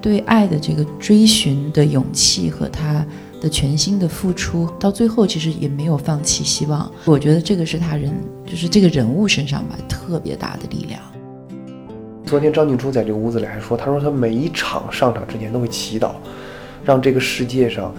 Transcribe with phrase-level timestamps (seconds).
[0.00, 3.04] 对爱的这个追寻的勇气和他
[3.40, 6.90] 的全新的付出，到最后其实也没有放弃希望。
[7.04, 8.12] 我觉得这个是他人，
[8.46, 11.00] 就是这个人物身上吧，特别大的力量。
[12.24, 16.10] 昨天张静初在这个屋子里还说，他说他每一场上场之前都会祈祷，
[16.84, 17.94] 让这个世界上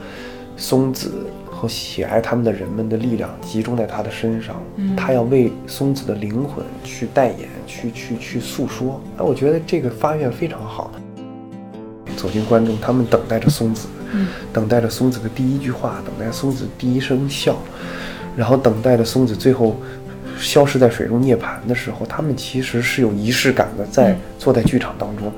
[0.55, 1.11] 松子
[1.49, 4.61] 和喜爱他们的人们的力量集中在他的身上。
[4.95, 9.01] 他要为松子的灵魂去代言，去去去诉说。
[9.17, 10.91] 那我觉得这个发愿非常好。
[12.19, 13.87] 走进观众，他们等待着松子，
[14.51, 17.55] 等待着松子的第一句话，等待松子第一声笑，
[18.35, 19.79] 然后等待着松子最后。
[20.41, 25.29] 消失在水中涅槃的时候，他们其实是有仪式感的，在坐在剧场当中。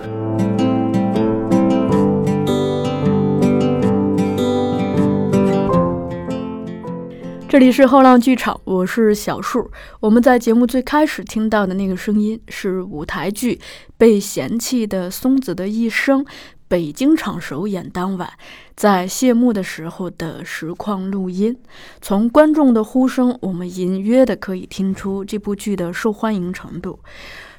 [7.49, 9.71] 这里是后浪剧场，我是小树。
[9.99, 13.55] 我们在节目最开始听到的那个声音是舞台剧
[13.97, 16.23] 《被嫌弃的松子的一生》
[16.71, 18.31] 北京场首演当晚。
[18.77, 21.57] 在谢幕的时候的实况录音，
[22.01, 26.99] 从观众的呼声，我们隐约的可以听出这部剧的受欢迎程度。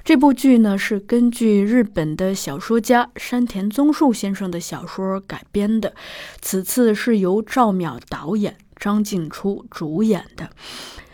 [0.02, 5.92] 这部剧呢是根据日本的小说家山田宗树先生的小说改编的，
[6.40, 10.48] 此次是由赵淼导演、张静初主演的。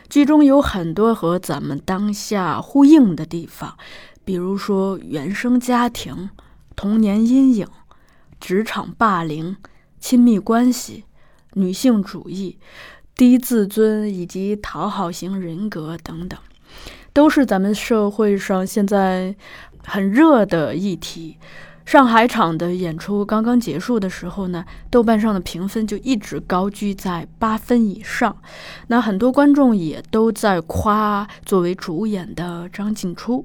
[0.08, 3.76] 剧中有很多和咱们当下呼应的地方，
[4.24, 6.30] 比如说原生家庭、
[6.76, 7.66] 童年阴影、
[8.40, 9.56] 职场霸凌。
[10.00, 11.06] 亲密关系、
[11.54, 12.56] 女性主义、
[13.16, 16.38] 低自尊以及讨好型人格等等，
[17.12, 19.34] 都是咱们社会上现在
[19.84, 21.36] 很热的议题。
[21.84, 28.36] 上海场的演出刚刚结束的时候呢，豆瓣上的评分就一直高居在八分以上。
[28.86, 33.44] 那很多观众也都在夸作为主演的张静初，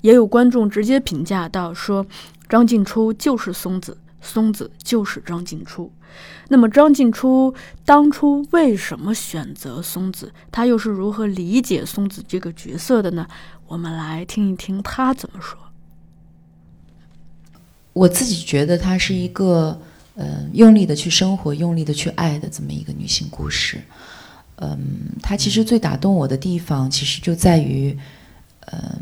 [0.00, 2.04] 也有观众直接评价到说，
[2.48, 3.98] 张静初就是松子。
[4.24, 5.92] 松子就是张静初，
[6.48, 7.54] 那么张静初
[7.84, 10.32] 当初为什么选择松子？
[10.50, 13.26] 他又是如何理解松子这个角色的呢？
[13.66, 15.58] 我们来听一听他怎么说。
[17.92, 19.78] 我自己觉得她是一个，
[20.14, 23.80] 呃，用力的去生活、用力的去爱的这么一个女性故事。
[24.56, 24.78] 嗯，
[25.22, 27.96] 她其实最打动我的地方，其实就在于，
[28.72, 28.98] 嗯。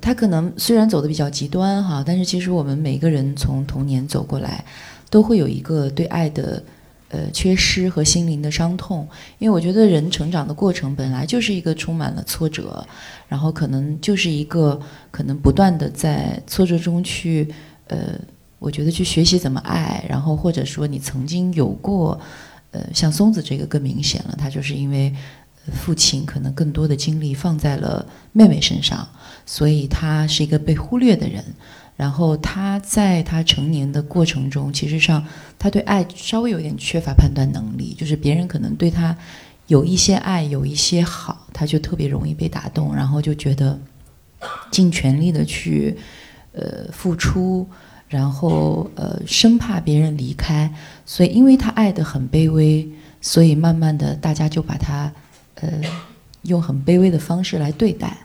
[0.00, 4.64] 他可能虽然走的比较极端哈，但是其实我们每个人从童年走过来，
[5.10, 6.62] 都会有一个对爱的
[7.08, 9.08] 呃缺失和心灵的伤痛。
[9.38, 12.86] 因为我觉得人成长的过程本来就是一个充满了挫折，
[13.28, 17.52] 然后可能就是一个可能不断的在挫折中去
[17.88, 18.14] 呃，
[18.60, 22.20] 我觉得去学习怎么爱，然后或者说你曾经有过
[22.70, 25.12] 呃，像松子这个更明显了，他就是因为
[25.72, 29.08] 父亲可能更多的精力放在了妹妹身上。
[29.50, 31.44] 所以他是一个被忽略的人，
[31.96, 35.26] 然后他在他成年的过程中，其实上
[35.58, 39.16] 他对爱稍微有点缺乏判断能力，就是别人可能对他
[39.66, 43.76] 有一些爱，有一些好，他就特别容易被打动，然后就觉得
[44.70, 45.96] 尽全力的去
[46.52, 47.68] 呃付出，
[48.06, 50.72] 然后呃生怕别人离开，
[51.04, 52.88] 所以因为他爱的很卑微，
[53.20, 55.12] 所以慢慢的大家就把他
[55.56, 55.68] 呃
[56.42, 58.16] 用很卑微的方式来对待。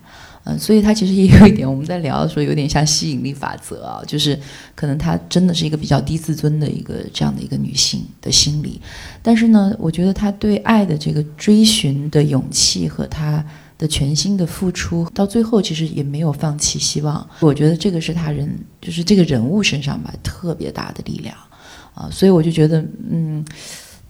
[0.48, 4.40] 嗯，所以她其实也有一点，我们在聊的时候有点像吸引力法则啊，就是
[4.76, 8.80] 可能她真的是一个比较低自尊的一个这样的一个女性的心理，
[9.24, 13.44] 但是呢，我觉得她对爱的这个追寻的勇气和她
[13.80, 17.28] 的全新的付出，到最后其实也没有放弃希望。
[17.40, 18.48] 我觉得这个是她人，
[18.80, 21.36] 就是这个人物身上吧特别大的力量
[21.96, 23.44] 啊，所以我就觉得，嗯。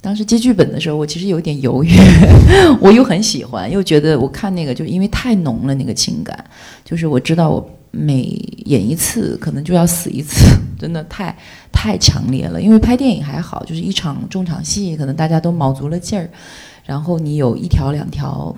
[0.05, 1.89] 当时接剧本的时候，我其实有点犹豫，
[2.79, 6.45] 我又很喜欢，又觉得我看那个就因为太浓了那个情感，
[6.83, 8.21] 就是我知道我每
[8.65, 10.45] 演一次可能就要死一次，
[10.77, 11.35] 真的太
[11.71, 12.61] 太强烈了。
[12.61, 16.29] 因为拍电影还好，就是一场重场戏，可能大家都卯足了劲儿，
[16.85, 18.55] 然后你有一条两条。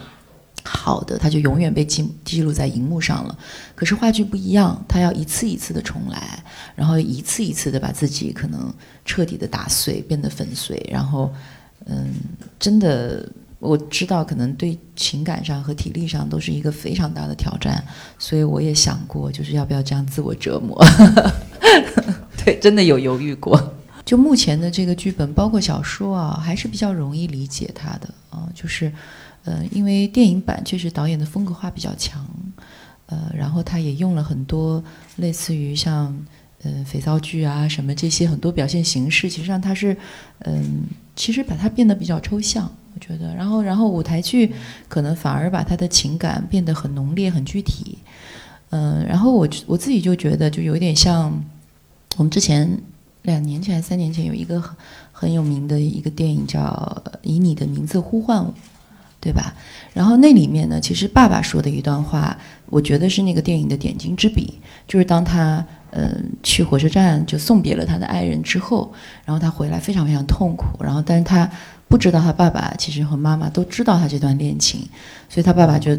[0.70, 3.38] 好的，他就永远被记记录在荧幕上了。
[3.74, 6.44] 可是话剧不一样，他要一次一次的重来，
[6.76, 8.74] 然后一次一次的把自己可能
[9.06, 10.86] 彻底的打碎，变得粉碎。
[10.92, 11.34] 然后，
[11.86, 12.14] 嗯，
[12.60, 13.28] 真的
[13.60, 17.82] 我知道，可能对情感上和体力上都是一个非常大的挑战。
[18.20, 20.84] 所以我也想过，就是要不要这样自我折磨。
[22.44, 23.74] 对，真的有犹豫过。
[24.04, 28.92] 就目前的这个剧本，包括小说啊，还是比较容易理解他的啊，就是。
[29.48, 32.28] 呃，因为电影版确实导演的风格化比较强，
[33.06, 34.84] 呃，然后他也用了很多
[35.16, 36.14] 类似于像
[36.64, 39.96] 呃肥皂剧啊什么这些很多表现形式，其实上他是
[40.40, 40.84] 嗯，
[41.16, 44.52] 其实把它变得比较抽象，我觉得，然后然后舞台剧
[44.90, 47.98] 可能反而把他的情感变得很浓烈、很具体，
[48.72, 51.32] 嗯，然后我我自己就觉得就有点像
[52.18, 52.70] 我们之前
[53.22, 54.76] 两年前、三年前有一个很
[55.14, 56.62] 很有名的一个电影叫
[57.22, 58.52] 《以你的名字呼唤我》，
[59.20, 59.54] 对吧？
[59.94, 62.38] 然后那里面呢，其实爸爸说的一段话，
[62.68, 68.94] 我觉得是那个电影的点睛之笔，就是当他嗯去火车站就送别了他的爱人之后，
[69.26, 71.50] 然后他回来非常非常痛苦，然后但是他
[71.88, 74.82] 不知道他爸爸其实和妈妈都知道他这段恋情，
[75.28, 75.98] 所以他爸爸就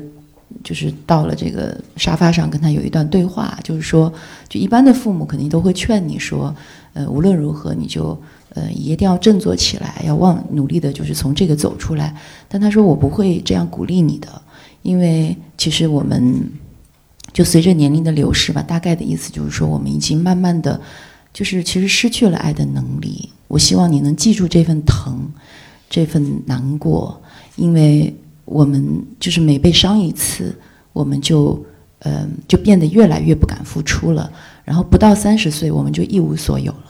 [0.62, 4.12] 就是到了这个沙发上跟他有一段对话，就是说，
[4.48, 6.54] 就一般的父母肯定都会劝你说，
[6.94, 8.16] 呃，无论如何你就。
[8.58, 12.12] 呃，一定要振作起来，要往努力的，就是从这个走出来。
[12.48, 14.28] 但他说我不会这样鼓励你的，
[14.82, 16.50] 因为其实我们
[17.32, 20.80] 就随着年龄的流逝吧，大概的意思就是说，我们已经慢慢的，
[21.32, 23.28] 就是其实失去了爱的能力。
[23.46, 25.30] 我希望你能记住这份疼，
[25.88, 27.20] 这份难过，
[27.54, 28.12] 因为
[28.44, 30.52] 我们就是每被伤一次，
[30.92, 31.64] 我们就
[32.00, 34.30] 嗯就变得越来越不敢付出了。
[34.64, 36.87] 然后不到三十岁，我们就一无所有了。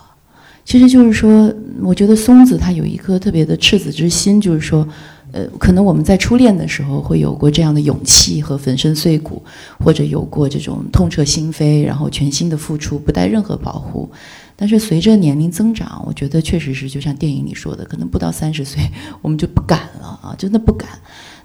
[0.68, 1.50] 其实就是说，
[1.80, 4.86] 我觉得松子他有一颗特别的赤子之心，就是说，
[5.32, 9.42] 呃，可能我们在初恋的时候会有过这样的勇气和粉身碎骨，
[9.78, 14.10] 或者有过这种痛彻心扉，然后全心的付出，不带任何保护。
[14.56, 18.90] 但是随着年龄增长，我觉得确实是就像电影里说的，可能不到三十岁，
[19.22, 20.90] 我们就不敢了啊，真的不敢。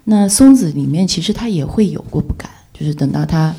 [0.03, 3.56] 那松子里面其实他也会有过不敢，就是等到他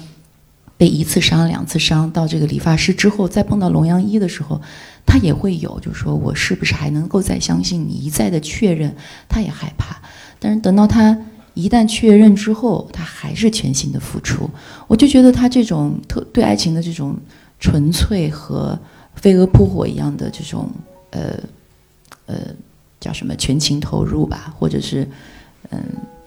[0.76, 4.61] 被一次伤、两次伤，到这个理发师之后，再碰到龙阳一的时候。
[5.06, 7.92] 他也会有，就是说我是不是还能够再相信你？
[7.92, 8.94] 一再的确认，
[9.28, 9.96] 他也害怕。
[10.38, 11.16] 但是等到他
[11.54, 14.49] 一旦确认之后，他还是全心的付出。
[14.87, 17.16] 我就觉得他这种特对爱情的这种
[17.61, 18.78] 纯粹和
[19.14, 20.68] 飞蛾扑火一样的这种
[21.11, 21.38] 呃
[22.26, 22.37] 呃
[22.99, 25.06] 叫什么全情投入吧，或者是
[25.70, 25.80] 嗯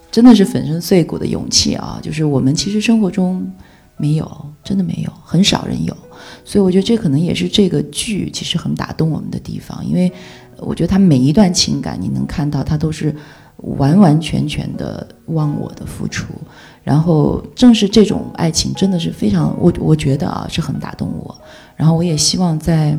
[0.09, 1.99] 真的是粉身碎骨的勇气啊！
[2.01, 3.45] 就是我们其实生活中
[3.97, 5.95] 没有，真的没有，很少人有。
[6.45, 10.11] 所以我觉得这可能也是这个剧其实很打动我们的地方，因为
[10.57, 13.15] 我觉得他每一段情感你能看到他都是
[13.57, 16.33] 完完全全的忘我的付出，
[16.83, 21.35] 然后正是这种爱情真的是非常我我觉得啊是很打动我，
[21.75, 22.97] 然后我也希望在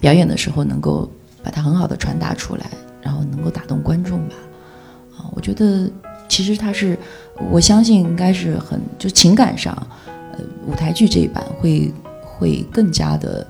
[0.00, 1.10] 表演的时候能够
[1.42, 2.66] 把它很好的传达出来，
[3.02, 4.34] 然后能够打动观众吧，
[5.18, 5.90] 啊，我觉得
[6.34, 6.98] 其实他是
[7.50, 9.72] 我相信应该是很就情感上，
[10.32, 11.92] 呃，舞台剧这一版会。
[12.36, 13.46] 会更加的，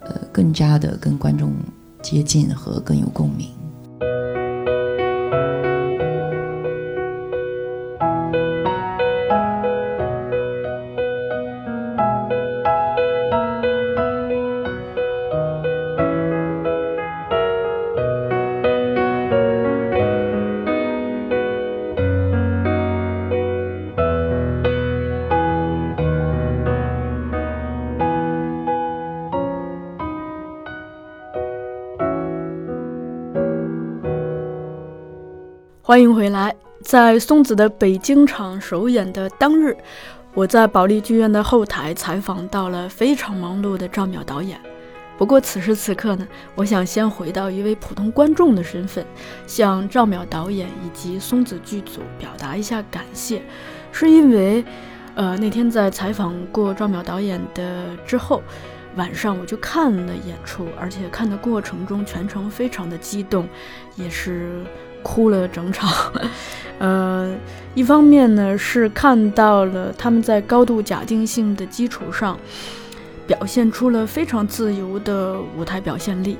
[0.00, 1.50] 呃，更加的跟观众
[2.02, 3.48] 接近和更有共鸣。
[35.88, 39.74] 欢迎回来，在松子的北京场首演的当日，
[40.34, 44.60] 我在保利剧院的后台采访到了非常忙碌的赵淼导演。
[45.16, 49.02] 不过此时此刻呢，我想先回到一位普通观众的身份，
[49.46, 53.40] 向赵淼导演以及松子剧组表达一下感谢，
[53.90, 54.62] 是因为，
[55.14, 58.42] 呃，那天在采访过赵淼导演的之后，
[58.96, 63.48] 晚上我就看了演出，而且看的过程中全程非常的激动，
[63.96, 64.66] 也是。
[65.02, 65.90] 哭了整场，
[66.78, 67.34] 呃，
[67.74, 72.38] 一方面呢是看到了他们在高度假定性的基础上，
[73.26, 76.36] 表现出了非常自由的舞台表现力，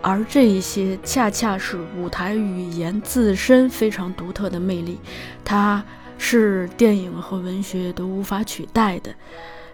[0.00, 4.98] 而这一些恰恰是舞台语言自身非常独特的魅力，
[5.44, 5.82] 它
[6.18, 9.12] 是电影和文学都无法取代的。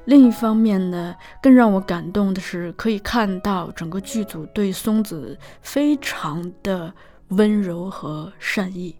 [0.06, 6.92] 另一方面呢，更让我感动的是可以看到整个剧组对松子非常的。
[7.28, 8.96] 温柔和善意，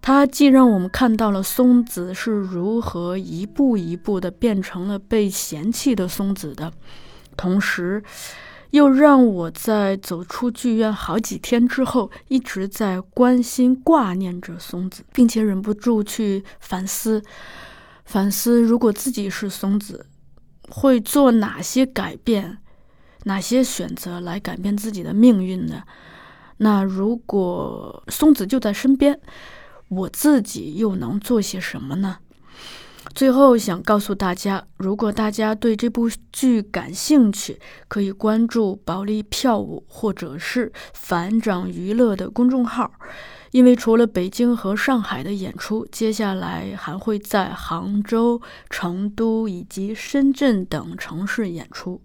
[0.00, 6.72] 它既让我们看到了松子是如何一步一步的变成了被嫌弃的松子的，
[7.36, 8.02] 同时，
[8.70, 17.22] 又让我在走出剧院好几天之后，一直在关心挂念着松子，并且忍不住去反思，
[18.04, 20.06] 反思如果自己是松子，
[20.68, 22.58] 会做哪些改变，
[23.24, 25.82] 哪些选择来改变自己的命运呢？
[26.62, 29.18] 那如果松子就在身边，
[29.88, 32.18] 我自己又能做些什么呢？
[33.16, 42.92] 最后想告诉大家，如果大家对这部剧感兴趣，可以关注保利票务或者是反掌娱乐的公众号，
[43.50, 48.40] 因为除了北京和上海的演出，接下来还会在杭州、
[48.70, 52.00] 成都以及深圳等城市演出。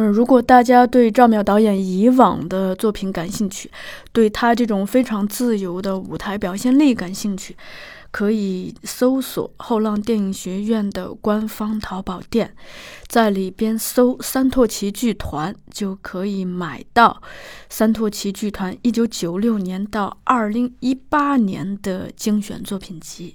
[0.00, 3.68] 嗯，如果大家对赵淼导演以往的作品感兴趣，
[4.12, 7.56] 对他这种非常自由的舞台表现力感兴趣，
[8.12, 12.54] 可以搜索后浪电影学院的官方淘宝店，
[13.08, 17.20] 在里边搜“三拓奇剧团”就可以买到
[17.68, 23.34] 三拓奇剧团一九九六年到二零一八年的精选作品集。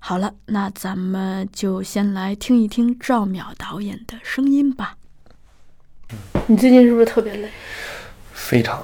[0.00, 4.97] 好了，那咱们就先来听一听赵淼导演的声音吧。
[6.46, 7.48] 你最近是不是特别累？
[8.32, 8.82] 非常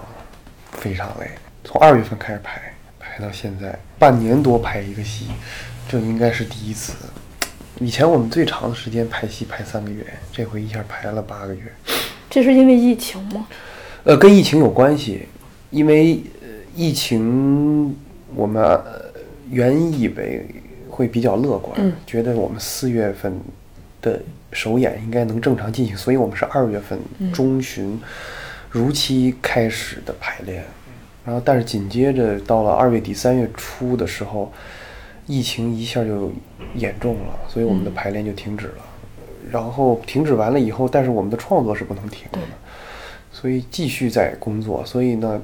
[0.73, 1.31] 非常累，
[1.65, 2.61] 从二月份开始排，
[2.99, 5.29] 排到现在半年多排一个戏，
[5.89, 6.93] 这应该是第一次。
[7.81, 11.63] 以前我们最长的时间拍戏拍三个月，这回一下排了八个月。
[12.29, 13.47] 这是因为疫情吗？
[14.05, 15.27] 呃，跟疫情有关系，
[15.71, 17.97] 因为呃疫情
[18.35, 19.05] 我们、呃
[19.51, 20.45] 原以为
[20.89, 23.39] 会比较乐观，嗯觉得我们四月份
[24.01, 24.21] 的
[24.55, 26.99] 首演应该能正常进行，所以我们是二月份
[27.33, 28.01] 中旬
[28.71, 30.65] 如期开始的排练。
[31.27, 34.53] 然后，但是紧接着到了二月底三月初的时候，
[35.27, 36.31] 疫情一下就
[36.75, 38.85] 严重了，所以我们的排练就停止了。
[39.51, 42.39] 然后停止完了以后，但是我们的创作是不能停的，
[43.33, 44.85] 所以继续在工作。
[44.85, 45.43] 所以呢，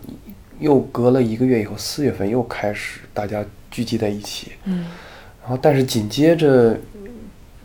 [0.58, 4.52] 又隔了一个月以后，四月份又开始大家聚集在一起。
[4.64, 4.86] 嗯
[5.42, 6.76] 然后，但是紧接着，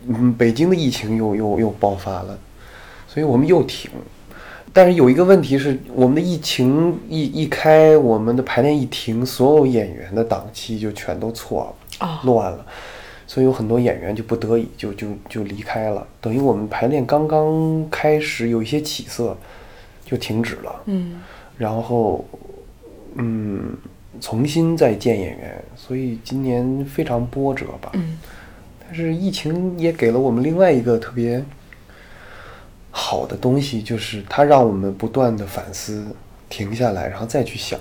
[0.08, 2.38] 嗯，北京的疫情又又又爆发了，
[3.08, 3.90] 所以我们又停。
[4.72, 11.64] 但是有一个问题是，我们的疫情一一开，我们的排练一停，所有演员的档期就全都错
[11.98, 12.66] 了，啊乱了，
[13.26, 19.34] 所以有很多演员就不得已就就就离开了，等于我们排练刚刚开始有一些起色，
[20.04, 20.82] 就停止了。
[20.84, 21.22] 嗯
[21.56, 22.22] 然后，
[23.14, 23.74] 嗯，
[24.20, 27.90] 重新再见演员，所以今年非常波折吧。
[27.94, 28.18] 嗯
[28.86, 31.44] 但是疫情也给了我们另外一个特别
[32.90, 36.06] 好的东西，就是它让我们不断的反思，
[36.48, 37.78] 停下来，然后再去想，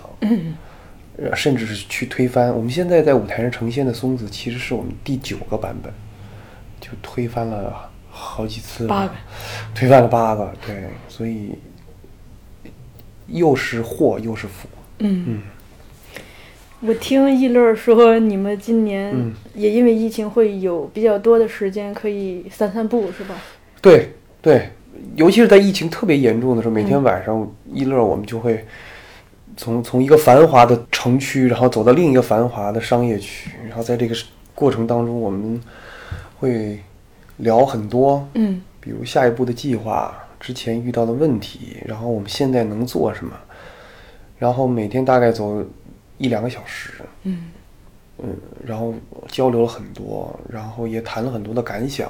[1.36, 2.54] 甚至是去推翻。
[2.54, 5.94] 我们现在在舞台上呈现的松子，其实是我们第九个版本，
[6.82, 9.14] 就推翻了好几次，八个。
[9.74, 11.52] 推翻了八个，对，所以
[13.28, 14.68] 又是祸又是福。
[15.00, 15.26] 嗯。
[15.28, 15.42] 嗯
[16.82, 23.36] 我听易乐说，你们今年嗯也因为疫情会有比较多的时间可以散散步，是吧？
[23.82, 24.70] 对对，
[25.16, 28.64] 尤其是在疫情特别严重的时候，每天嗯晚上一乐我们就会
[29.58, 34.16] 从从一个繁华的城区，然后走到另一个繁华的商业区，然后在这个
[34.54, 35.60] 过程当中，我们
[36.38, 36.80] 会
[37.38, 43.32] 聊很多，嗯比如下一步的计划，之前遇到的问题，然后我们现在能做什么，
[44.38, 45.66] 然后每天大概走
[46.18, 46.92] 一两个小时，
[47.24, 47.52] 嗯。
[48.18, 48.34] 嗯，
[48.66, 48.94] 然后
[49.28, 52.10] 交流了很多，然后也谈了很多的感想，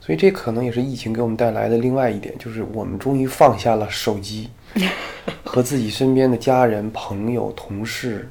[0.00, 4.48] 所以这可能也是疫情给我们带来的另外一点，就是我们终于放下了手机，
[5.44, 8.26] 和自己身边的家人、朋友、同事，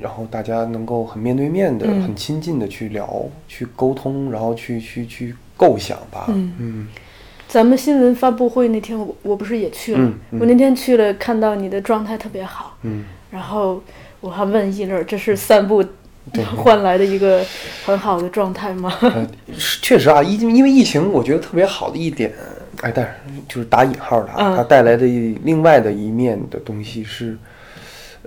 [0.00, 2.02] 然后大家能够很面对面的、嗯。
[2.02, 6.24] 很亲近的去聊、去沟通，然后去去去构想吧。
[6.28, 6.54] 嗯。
[6.58, 6.88] 嗯。
[7.46, 10.00] 咱们新闻发布会那天我，我不是也去了？
[10.00, 10.40] 嗯嗯。
[10.40, 13.82] 我那天去了，看到你的状态特别好，嗯，然后
[14.26, 15.84] 我还问一乐，这是散步
[16.58, 17.40] 换来的一个
[17.84, 18.92] 很好的状态吗？
[19.00, 19.24] 呃，
[19.80, 22.32] 确实啊，疫因为疫情，我觉得特别好的一点，
[22.82, 23.12] 哎，但是
[23.48, 24.56] 就是打引号的啊，嗯。
[24.56, 25.06] 它带来的
[25.44, 27.38] 另外的一面的东西是，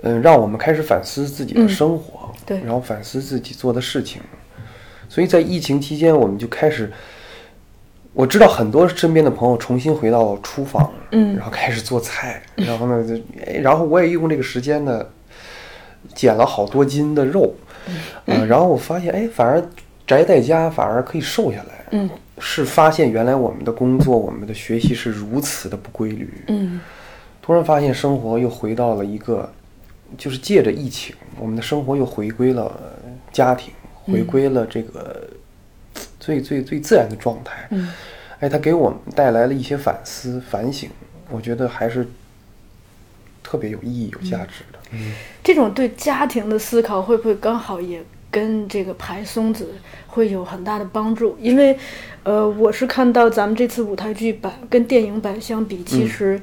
[0.02, 1.68] 嗯、让我们开始反思自己的嗯。
[1.68, 2.58] 生活，对。
[2.60, 4.22] 然后反思自己做的事情。
[5.06, 6.90] 所以在疫情期间，我们就开始，
[8.14, 11.36] 我知道很多身边的朋友重新回到厨房，嗯。
[11.36, 13.20] 然后开始做菜，然后呢，
[13.60, 15.04] 然后我也用这个时间呢，
[16.14, 17.54] 减了好多斤的肉，
[18.26, 19.62] 嗯，然后我发现，哎，反而
[20.06, 26.80] 宅在家反而可以瘦下来，嗯是发现原来我们的工作、我们的学习是如此的不规律，嗯
[27.42, 29.50] 突然发现生活又回到了一个，
[30.16, 32.80] 就是借着疫情，我们的生活又回归了
[33.32, 33.72] 家庭，
[34.04, 35.28] 回归了这个
[36.18, 37.66] 最最最自然的状态。
[37.70, 37.92] 嗯
[38.40, 40.88] 哎，它给我们带来了一些反思、反省，
[41.28, 42.06] 我觉得还是
[43.42, 44.69] 特别有意义、有价值的。
[44.92, 49.74] 嗯这种对家庭的思考会不会刚好也跟这个排松子
[50.06, 51.36] 会有很大的帮助？
[51.40, 51.76] 因为，
[52.22, 56.40] 呃，我是看到咱们这次舞台剧版跟电影版相比，其实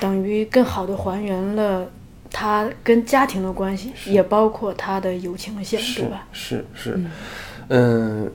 [0.00, 1.90] 等于更好的还原了
[2.30, 6.26] 他跟家庭的关系，也包括他的友情线，是对吧？
[6.32, 7.00] 是是，
[7.68, 8.30] 嗯，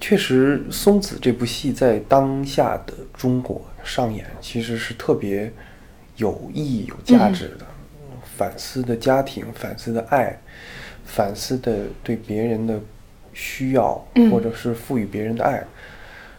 [0.00, 5.52] 确实，《松子》这部戏在当下的中国上演，其实是特别
[6.18, 7.66] 有意义、有价值的。
[8.36, 10.38] 反思的家庭，反思的爱，
[11.04, 12.78] 反思的对别人的
[13.32, 15.62] 需要，嗯或者是赋予别人的爱，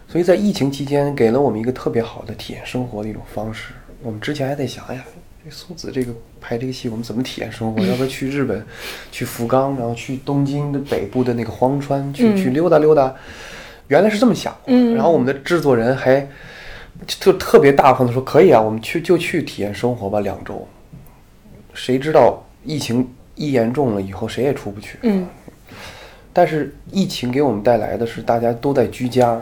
[0.08, 3.72] 所以在疫情期间，给了我们一个特别好的体验生活的一种方式。
[4.02, 5.04] 我们之前还在想，哎呀，
[5.44, 7.80] 这松子这个拍这个戏，我们怎么体验生活？
[7.82, 8.64] 要不要去日本，
[9.10, 13.14] 去福冈，然后去东京的北部的那个荒川去去溜达溜达？
[13.88, 14.56] 原来是这么想。
[14.66, 16.28] 嗯然后我们的制作人还
[17.06, 20.66] 就特别大方的说，可以啊，我们去就去体验生活吧，两周。
[21.76, 24.98] 谁知道疫情一严重了以后，谁也出不去。
[25.02, 25.28] 嗯
[26.32, 29.40] 但是疫情给我们带来的是大家都在居家，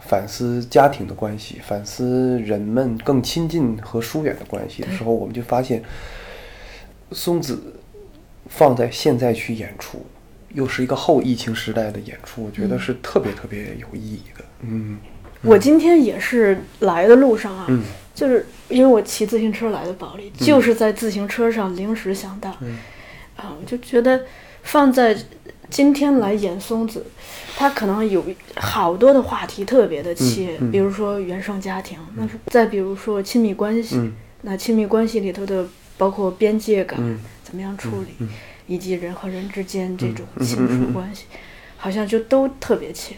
[0.00, 5.82] 反思家庭的关系，反思人们更亲近和疏远的关系的时候，我们就发现，
[7.12, 7.60] 松子
[8.46, 10.04] 放在现在去演出，
[10.54, 14.44] 又是一个后疫情时代的演出，我觉得是特别特别有意义的。
[14.62, 14.98] 嗯
[15.42, 17.82] 我今天也是来的路上啊，嗯
[18.20, 22.76] 就是因为我骑自行车来的保利，就是在自行车上临时想到，嗯。
[23.36, 24.20] 啊，我就觉得
[24.62, 25.16] 放在
[25.70, 27.06] 今天来演松子，
[27.56, 28.22] 他可能有
[28.56, 34.12] 好多的话题特别的切，比如说原生家庭，那是再比如说亲密关系，嗯。
[34.42, 38.28] 那亲密关系里头的包括边界感、嗯怎么样处理，嗯
[38.66, 41.24] 以及人和人之间这种嗯亲属关系，
[41.78, 43.16] 好像就都特别切。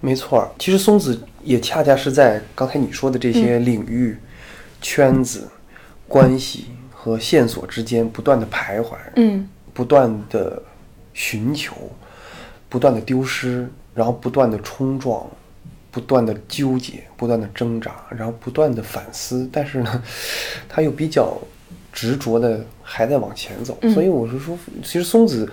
[0.00, 4.16] 没错儿，其实松子也恰恰是在刚才你说的这些领域、
[4.82, 5.48] 圈子、
[6.06, 10.62] 关系和线索之间不断的徘徊，嗯不断的
[11.14, 11.74] 寻求，
[12.68, 15.26] 不断的丢失，然后不断的冲撞，
[15.90, 20.02] 不断的纠结，不断的挣扎，然后不断的反思，但是呢，
[20.68, 21.38] 他又比较
[21.92, 25.50] 执着的还在往前走，嗯所以我是说，其实松子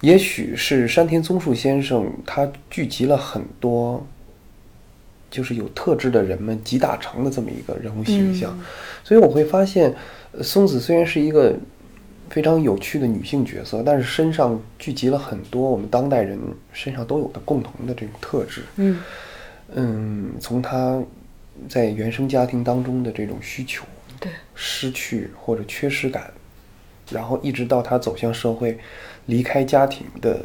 [0.00, 4.06] 也许是山田宗树先生，他聚集了很多。
[5.30, 8.58] 就是有特质的人们集大成的这么一个人物形象，
[9.02, 9.94] 所以我会发现，
[10.32, 11.54] 呃松子虽然是一个
[12.30, 16.38] 非常有趣的女性角色，但是身上聚集了很多我们当代人
[16.72, 18.62] 身上都有的共同的这种特质。
[18.76, 19.00] 嗯。
[19.74, 21.02] 嗯，从她
[21.68, 23.84] 在原生家庭当中的这种需求、
[24.20, 26.32] 对，失去或者缺失感，
[27.10, 28.78] 然后一直到她走向社会、
[29.26, 30.38] 离开家庭的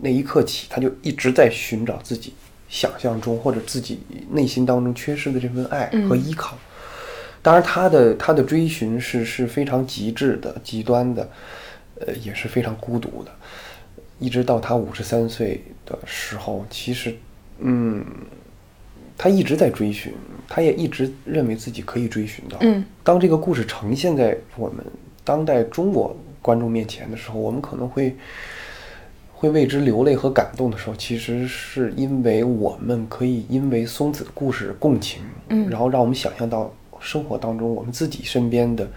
[0.00, 2.32] 那一刻起，他就一直在寻找自己
[2.72, 6.56] 想象中或者自己内心当中缺失的这份爱和依靠。
[7.42, 11.28] 当然，他的他的追寻是是非常极致的、极端的，
[12.00, 13.30] 呃，也是非常孤独的。
[14.18, 17.14] 一直到他五十三岁的时候，其实，
[17.58, 18.02] 嗯，
[19.18, 20.14] 他一直在追寻，
[20.48, 22.56] 他也一直认为自己可以追寻到。
[22.62, 24.82] 嗯当这个故事呈现在我们
[25.22, 28.16] 当代中国观众面前的时候，我们可能会
[29.42, 38.88] 会为之流泪和感动的时候，其实是因为我们可以因为松子的故事共情，嗯然后让我们想象到生活当中我们自己身边的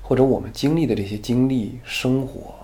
[0.00, 2.54] 或者我们经历的这些经历、生活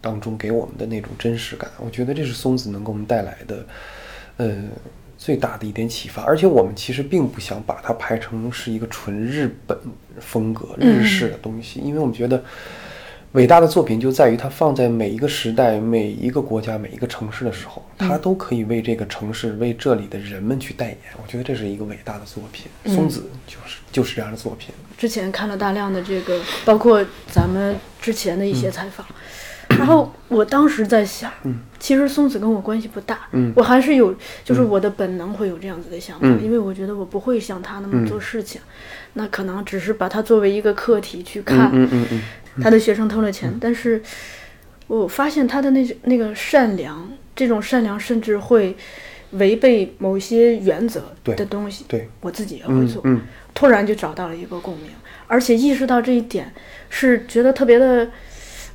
[0.00, 1.70] 当中给我们的那种真实感。
[1.78, 3.66] 我觉得这是松子能给我们带来的，
[4.38, 4.56] 呃。
[5.16, 9.76] 最大的一点启发，而且我们其实并不想把它拍成是一个纯日本
[10.20, 12.40] 风格、日式的东西，因为我们觉得
[13.32, 20.98] 伟大的作品就在于它放在每一个时代、每一个国家、每一个城市的时候，它都可以为这个城市、为这里的人们去代言。
[21.22, 24.74] 我觉得这是一个伟大的作品，松子就是就是这样的作品。
[24.96, 29.06] 之前看了大量的这个，包括咱们之前的一些采访，
[29.78, 31.60] 然后我当时在想，嗯。
[31.78, 33.52] 其实松子跟我关系不大，嗯。
[33.54, 34.12] 我还是有，
[34.42, 36.42] 就是我的本能会有这样子的想法，嗯。
[36.42, 38.60] 因为我觉得我不会像他那么做事情，
[39.12, 42.22] 那可能只是把它作为一个课题去看，嗯嗯嗯
[42.62, 44.02] 他的学生偷了钱，但是
[44.86, 48.76] 我发现他的那那个善良，这种善良甚至会
[49.32, 53.16] 违背某些原则的东西，对，我自己也会做，嗯。
[53.16, 53.22] 嗯
[53.54, 54.90] 突然就找到了一个共鸣，
[55.26, 56.52] 而且意识到这一点，
[56.90, 58.08] 是觉得特别的，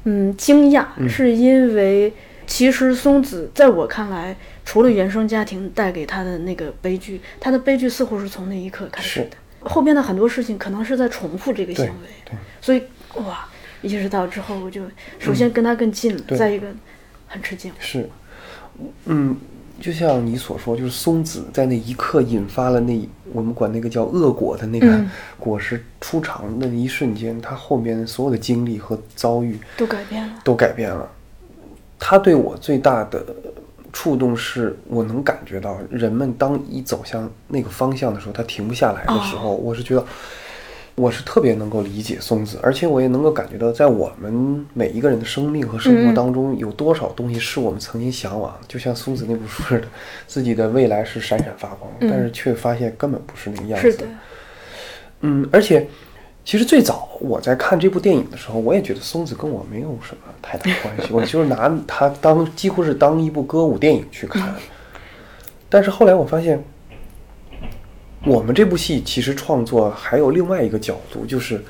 [0.04, 2.12] 嗯，惊讶，是因为
[2.46, 12.36] 其实松子在我看来，除了原生家庭带给他的那个悲剧，他的悲剧似乎是从那一刻开始是的，后边的很多事情可能是在重复这个行为，对。
[12.60, 12.84] 所以
[13.22, 13.48] 哇，
[13.84, 14.82] 意识到之后，我就
[15.20, 16.68] 首先跟他更近了，对再一个
[17.28, 18.10] 很吃惊，是，
[19.06, 19.38] 嗯，
[19.80, 31.10] 就像你所说，就是松子在那一刻引发了那我们管那个叫恶果的那个嗯果实出场的那一瞬间，他后面所有的经历和遭遇都改变了，都改变了。
[32.00, 33.26] 他对我最大的
[33.92, 40.06] 触动是，我能感觉到人们当一走向那个方向的时候，他停不下来的时候，我是觉得
[40.96, 49.88] 我是特别能够理解松子，而且我也能够感觉到，在我们每一个人的生命和生活嗯当中，有多少东西是我们曾经向往，就像松子那部书似的，
[50.28, 53.88] 自己的未来是闪闪发光，但是却发现根本不是那个样子。
[53.88, 54.08] 嗯是的，
[55.22, 55.88] 嗯，而且
[56.46, 64.54] 其实最早我在看这部电影的时候，我也觉得松子跟我没有什么太大关系， 我就是拿它当几乎是当一部歌舞电影去看。
[65.70, 66.64] 但是后来我发现，
[68.26, 71.62] 我们这部戏其实创作还有另外一个角度，就是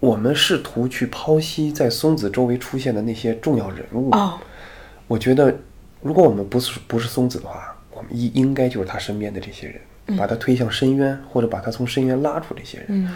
[0.00, 4.10] 我们试图去剖析在松子周围出现的那些重要人物。
[4.12, 4.38] 哦，
[5.06, 5.54] 我觉得，
[6.00, 12.86] 如果我们不是不是松子的话，我们应应该就是他身边的这些人，把他推向深渊，或者把他从深渊拉出这些人。
[12.88, 13.10] 嗯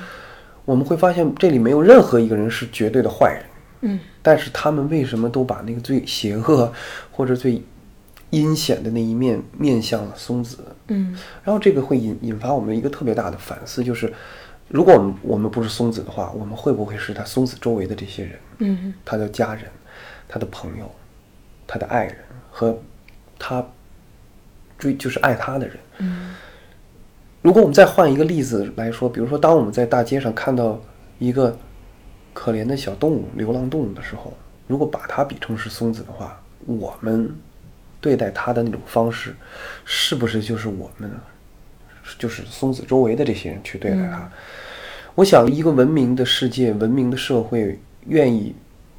[0.64, 3.44] 我们会发现这里没有任何一个人是绝对的坏人，
[3.80, 6.72] 嗯但是他们为什么都把那个最邪恶
[7.10, 7.60] 或者最
[8.30, 10.58] 阴险的那一面面向了松子？
[10.92, 11.16] 嗯。
[11.42, 14.12] 然后这个会引引发我们一个特别大的反思，就是
[14.68, 18.94] 如果我们我们不是松子的话，我们会不会是他松子周围的这些人，嗯。
[19.04, 19.64] 他的家人、
[20.28, 20.90] 他的朋友、
[21.66, 22.16] 他的爱人
[22.50, 22.78] 和
[23.38, 23.66] 他
[24.78, 25.76] 追就是爱他的人？
[25.98, 26.34] 嗯。
[27.42, 30.80] 如果我们再换一个例子来说，比如说，当我们在大街上看到
[31.18, 31.58] 一个
[32.32, 34.32] 可怜的小动物、流浪动物的时候，
[34.68, 37.34] 如果把它比成是松子的话，我们
[38.02, 39.34] 对待他的那种方式，
[39.86, 41.10] 是不是就是我们，
[42.18, 44.30] 就是松子周围的这些人去对待他？
[45.14, 48.54] 我想，一个文明的世界、文明的社会，愿意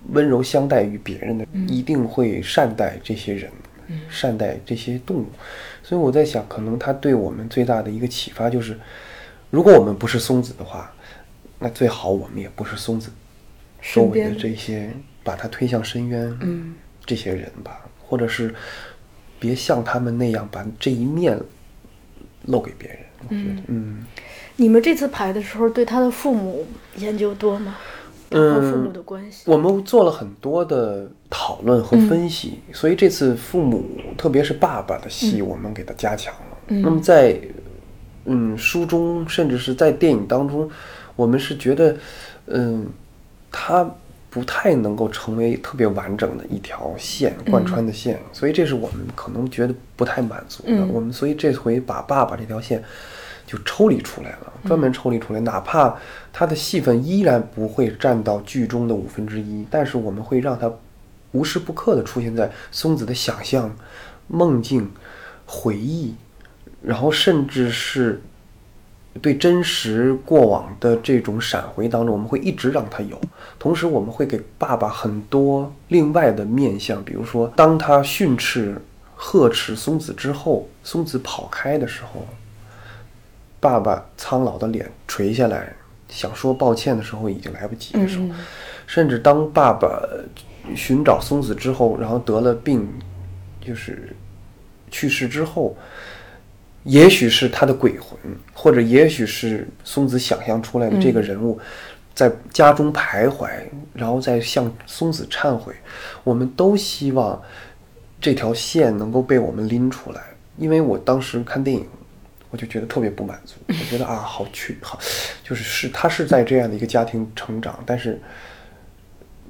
[0.10, 3.52] 温柔相待于别人的，一定会善待这些人，
[4.10, 5.26] 善待这些动物。
[5.84, 8.80] 所以我在想，可能他对我们最大的一个启发就是，
[9.50, 10.94] 如果我们不是松子的话，
[11.60, 13.10] 那最好我们也不是松子
[13.82, 14.92] 周围的这些
[15.24, 18.54] 把他推向深渊，嗯，这些人吧，或者是
[19.44, 21.38] 别像他们那样把这一面
[22.46, 22.98] 露给别人。
[23.28, 24.06] 我觉得，嗯
[24.56, 27.76] 你们这次排的时候，对他的父母研究多吗？
[28.30, 29.44] 他和父母的关系？
[29.52, 33.84] 我们做了很多的讨论和分析，所以这次父母，
[34.18, 36.58] 特别是爸爸的戏，我们给他加强了。
[36.68, 37.38] 那么在
[38.24, 40.70] 嗯书中，甚至是在电影当中，
[41.18, 41.98] 我们是觉得，
[42.46, 42.88] 嗯，
[43.52, 43.90] 他
[44.34, 50.72] 不太能够成为特别完整的一条线贯穿的线，所以这是我们可能觉得不太满足的。
[50.72, 50.90] 嗯。
[50.92, 52.84] 我们所以这回把爸爸这条线
[53.46, 55.96] 就抽离出来了，专门抽离出来，哪怕
[56.32, 60.72] 他的戏份依然不会占到剧中的五分之一，但是我们会让他
[61.34, 63.72] 无时不刻的出现在松子的想象、
[64.28, 64.90] 梦境、
[65.46, 66.16] 回忆，
[66.82, 68.20] 然后甚至是
[69.22, 73.20] 对真实过往的这种闪回当中，我们会一直让他有。
[73.60, 78.82] 同时，我们会给爸爸很多另外的面相，比如说，当他训斥、
[79.16, 82.26] 呵斥松子之后，松子跑开的时候，
[83.60, 85.74] 爸爸苍老的脸垂下来，
[86.10, 88.26] 想说抱歉的时候已经来不及的时候，
[88.88, 90.02] 甚至当爸爸
[90.76, 92.90] 寻找松子之后，然后得了病，
[93.62, 94.14] 就是
[94.92, 95.78] 去世之后，
[96.84, 98.18] 也许是他的鬼魂，
[98.54, 101.60] 或者也许是松子想象出来的这个人物，
[102.14, 103.50] 在家中徘徊，
[103.94, 105.74] 然后再向松子忏悔。
[106.24, 107.42] 我们都希望
[108.22, 110.22] 这条线能够被我们拎出来，
[110.58, 111.86] 因为我当时看电影。
[112.52, 115.00] 我就觉得特别不满足， 我觉得啊，好去好，
[115.44, 118.22] 就是是他是在这样的一个家庭成长，但是，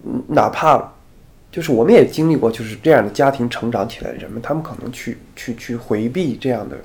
[0.06, 0.89] 嗯哪怕
[1.52, 6.78] 就是我们也经历过，就是这样的家庭成长起来的人们，他们可能去去去回避这样的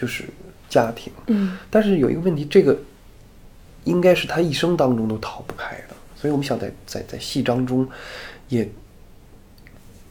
[0.00, 0.24] 就是
[0.68, 2.78] 家庭，嗯但是有一个问题，这个
[3.84, 7.86] 应该是他一生当中都逃不开的，所以我们想在在在戏当中
[8.48, 8.66] 也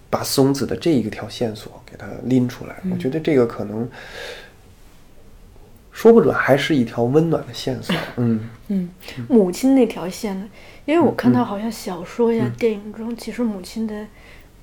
[0.10, 3.89] 把松子的这一个条线索给他拎出来，我觉得这个可能
[5.91, 8.49] 说不准还是一条温暖的线索， 嗯。
[8.71, 8.88] 嗯，
[9.28, 10.47] 母亲那条线呢？
[10.86, 14.06] 因为我看到好像小说呀、电影中，其实母亲的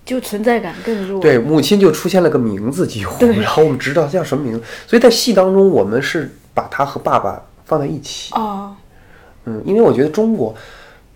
[0.07, 1.21] 就存在感更弱。
[1.21, 8.33] 对，母亲就出现了个名字，几乎，然后我们知道叫什么名字，所以在戏当中，我们是把他和爸爸放在一起。
[8.35, 8.75] 哦，
[9.45, 10.55] 嗯，因为我觉得中国，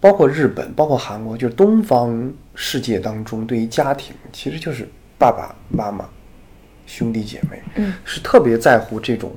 [0.01, 6.05] 包括日本，包括韩国，就是东方世界当中，对于家庭其实就是爸爸妈妈、
[6.85, 9.33] 兄弟姐妹，嗯，是特别在乎这种。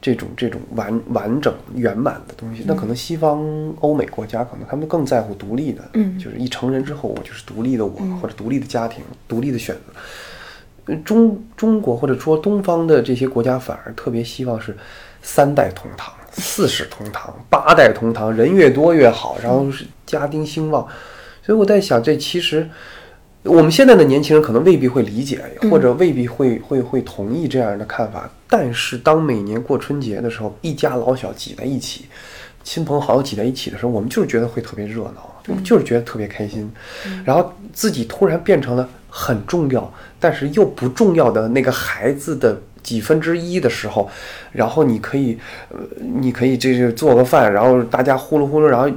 [0.00, 3.44] 这种这种完完整圆满的东西，那可能西方
[3.80, 9.82] 欧美国家可能他们更在乎独立的，嗯就是一成人之后我就是独立的我，或者独立的家庭、独立的选择。
[10.86, 14.74] 呃中中国或者说东方的这些国家反而特别希望是
[15.22, 20.88] 三代同堂、四世同堂、八代同堂，人越多越好，然后是家丁兴旺。
[21.42, 22.68] 所以我在想，这其实
[23.44, 28.30] 我们现在的年轻人可能未必会理解，或者未必会会会同意这样的看法。
[28.46, 32.04] 但是当每年过春节的时候，一家老小挤在一起，
[32.62, 36.70] 亲朋好友挤在一起的时候，我们就是觉得会特别热闹，就就是觉得特别开心。
[37.24, 44.10] 然后自己突然变成了很重要，但是又不重要的那个孩子的几分之一的时候，
[44.52, 45.38] 然后你可以，
[45.70, 48.90] 呃，你可以这是做个饭，然后大家呼噜呼噜，然后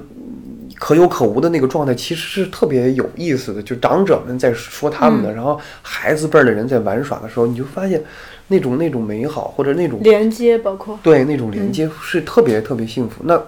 [0.83, 3.63] 可有可无的那个状态，其实是特别有意思的。
[3.63, 8.03] 就长者们在说他们的，然后孩子辈儿的人在玩耍的时候，你就发现
[8.49, 13.23] 那种那种美好或者那种连接，包括对那种连接是特别特别幸福。
[13.23, 13.41] 那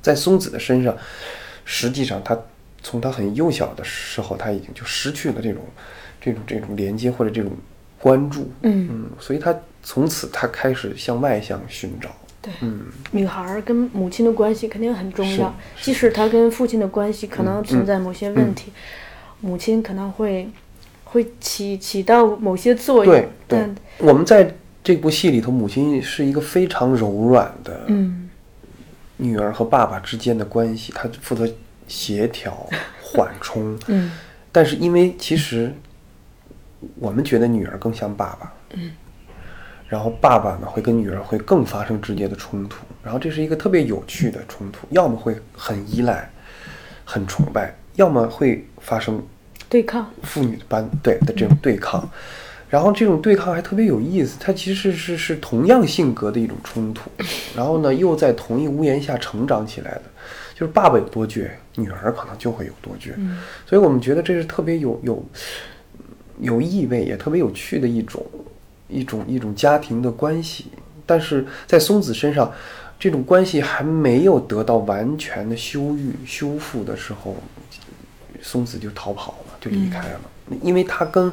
[0.00, 0.96] 在松子的身上，
[1.66, 2.34] 实际上他
[2.82, 5.62] 从他很幼小的时候，他已经就失去了这种
[6.22, 7.52] 这种这种连接或者这种
[7.98, 8.50] 关注。
[8.62, 12.08] 嗯嗯，所以他从此他开始向外向寻找。
[12.44, 18.70] 对，嗯，女孩跟母亲的关系肯定很重要，即使她跟父亲的关系可能嗯存在某些问题，
[19.40, 20.48] 母亲可能会
[21.04, 23.58] 会起起到某些作用，对对。
[23.58, 28.28] 但，我们在这部戏里头，母亲是一个非常柔软的嗯。
[29.16, 31.48] 女儿和爸爸之间的关系，她负责
[31.86, 32.68] 协调、
[33.00, 33.78] 缓冲。
[33.86, 34.10] 嗯。
[34.50, 35.72] 但是因为其实
[36.96, 38.90] 我们觉得女儿更像爸爸，嗯，
[39.86, 46.28] 然后爸爸呢会跟女儿会更发生直接的冲突，然后这是一个特别有趣的冲突，要么会很依赖、
[47.04, 49.22] 很崇拜，要么会发生
[49.68, 52.08] 对抗，父女般对的这种对抗，
[52.68, 57.10] 然后这种对抗还特别有意思，它其实是是同样性格的一种冲突，
[57.54, 60.02] 然后呢又在同一屋檐下成长起来的，
[60.54, 63.38] 就是爸爸有多倔，女儿可能就会有多倔，嗯。
[63.66, 65.24] 所以我们觉得这是特别有有
[66.40, 68.24] 有意味也特别有趣的一种
[68.88, 70.66] 一种一种家庭的关系，
[71.04, 72.52] 但是在松子身上。
[72.96, 77.36] 这种关系还没有得到完全的修愈修复的时候，
[78.40, 80.20] 松子就逃跑了，就离开了，
[80.62, 81.30] 因为他跟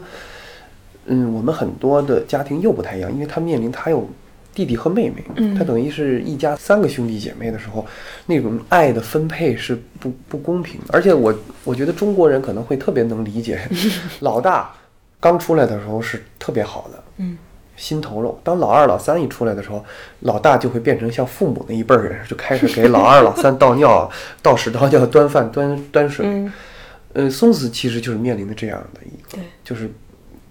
[1.05, 4.09] 嗯我们很多的家庭又不太一样，因为他面临他有
[4.53, 7.85] 弟弟和妹妹，嗯他等于是一家三个兄弟姐妹的时候，
[8.25, 11.33] 那种爱的分配是不不公平的，而且我
[11.63, 13.61] 我觉得中国人可能会特别能理解，
[14.19, 14.73] 老大
[15.21, 17.37] 刚出来的时候是特别好的，嗯
[17.77, 18.37] 心头肉。
[18.43, 19.83] 当老二、老三一出来的时候，
[20.19, 24.11] 老大就会变成像父母那一辈儿人，就开始给老二、老三倒尿、
[24.43, 26.25] 倒屎倒尿、端饭、端端水。
[26.27, 26.51] 嗯
[27.13, 29.91] 呃，松子其实就是面临的这样的一个，就是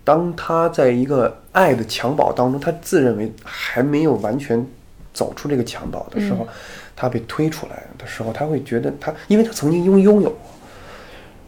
[0.04, 4.66] 当他在一个爱的襁褓当中，他自认为还没有完全
[5.14, 6.46] 走出这个襁褓的时候，
[6.94, 10.49] 他被推出来的时候，他会觉得他，因为他曾经拥拥有过，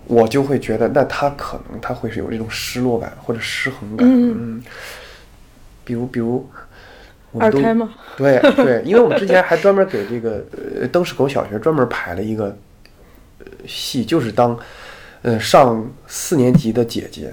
[0.06, 4.62] 我就会觉得，那他可能他会是有这种失落感或者失衡感，嗯嗯，
[5.84, 6.48] 比如比如。
[7.34, 7.90] 我们都二胎吗？
[8.14, 10.44] 对对，因为我们之前还专门给这个
[10.78, 12.54] 呃灯市口小学专门排了一个
[13.38, 14.54] 呃戏，就是当
[15.22, 17.32] 呃上四年级的姐姐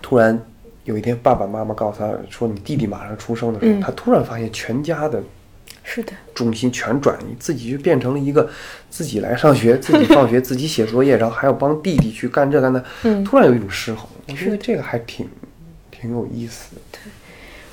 [0.00, 0.40] 突然
[0.84, 5.20] 有一天爸爸妈妈告诉她说你弟弟马上出生的时候，嗯她突然发现全家的
[5.92, 8.48] 是的，重心全转移，自己就变成了一个
[8.88, 13.24] 自己来上学、 自己放学、自己写作业，然后还要帮弟弟去干这干那，嗯。
[13.24, 14.06] 突然有一种失衡。
[14.28, 15.28] 我觉得这个还挺
[15.90, 16.80] 挺有意思的。
[16.92, 17.00] 对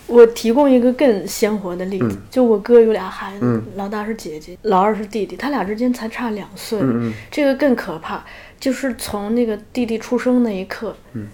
[0.08, 2.18] 我提供一个更鲜活的例子，嗯。
[2.32, 3.64] 就我哥有俩孩子，嗯。
[3.76, 7.14] 老大是姐姐，老二是弟弟，他俩之间才差两岁，嗯嗯。
[7.30, 8.26] 这个更可怕，
[8.60, 11.28] 就是从那个弟弟出生那一刻，嗯。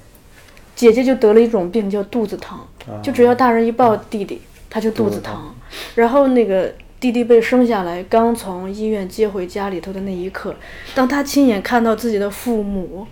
[0.76, 3.00] 姐姐就得了一种病叫肚子疼，啊。
[3.02, 4.42] 就只要大人一抱弟弟，
[4.74, 5.54] 他就肚子疼，
[5.94, 6.74] 然后那个。
[7.04, 10.56] 弟弟被生下来，刚从医院接回家里头的那一刻，
[10.96, 13.06] 当他亲眼看到自己的父母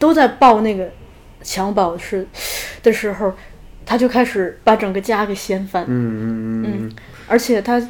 [0.00, 0.90] 都在抱那个
[1.44, 2.26] 襁褓时
[2.82, 3.32] 的时候，
[3.84, 5.84] 他就开始把整个家给掀翻。
[5.84, 6.92] 嗯嗯嗯嗯
[7.28, 7.80] 而且他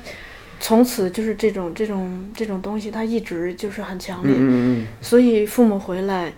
[0.61, 4.35] 从此就是这种这种这种东西，他一直就是很强烈。
[4.37, 6.35] 嗯嗯所以父母回来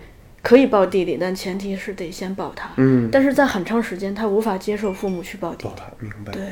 [0.48, 2.70] 可以抱弟弟，但前提是得先抱他。
[2.78, 5.82] 嗯，但是在很长时间，他无法接受父母去抱弟抱弟。
[5.82, 6.32] 他明白。
[6.32, 6.42] 对，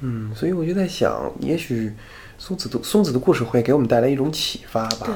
[0.00, 1.92] 嗯，所以我就在想，也许
[2.36, 5.06] 松子的松子的故事会给我们带来一种启发吧。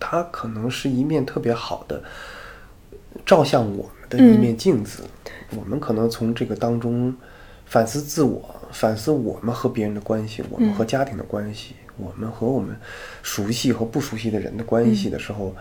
[0.00, 2.02] 它可能是一面特别好的
[3.26, 5.02] 照向我们的一面镜子。
[5.50, 7.14] 我们可能从这个当中
[7.66, 12.74] 反思自我，反思我们和别人的关系，我们和家庭的关系，我们和我们
[13.22, 15.54] 熟悉和不熟悉的人的关系的时候，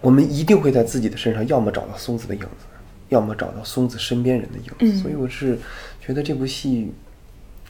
[0.00, 2.66] 我们一定会在自己的身上，要么找到松子的影子，
[3.08, 4.98] 要么找到松子身边人的影子。
[4.98, 5.58] 所以我是
[6.04, 6.92] 觉得这部戏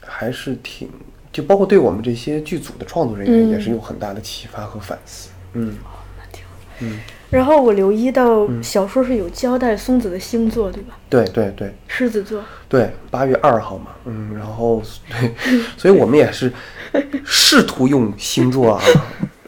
[0.00, 0.88] 还是挺，
[1.32, 5.30] 就包括对我们这些剧组的创作人员也是有很大的启发和反思。
[5.54, 5.76] 嗯
[6.18, 10.96] 那挺好嗯，然后我留意到小说是有交代松子的星座，对吧？
[11.08, 12.44] 对对对狮子座。
[12.68, 15.34] 对，八月二号嘛，嗯，然后对，
[15.76, 16.52] 所以我们也是
[17.24, 18.82] 试图用星座啊，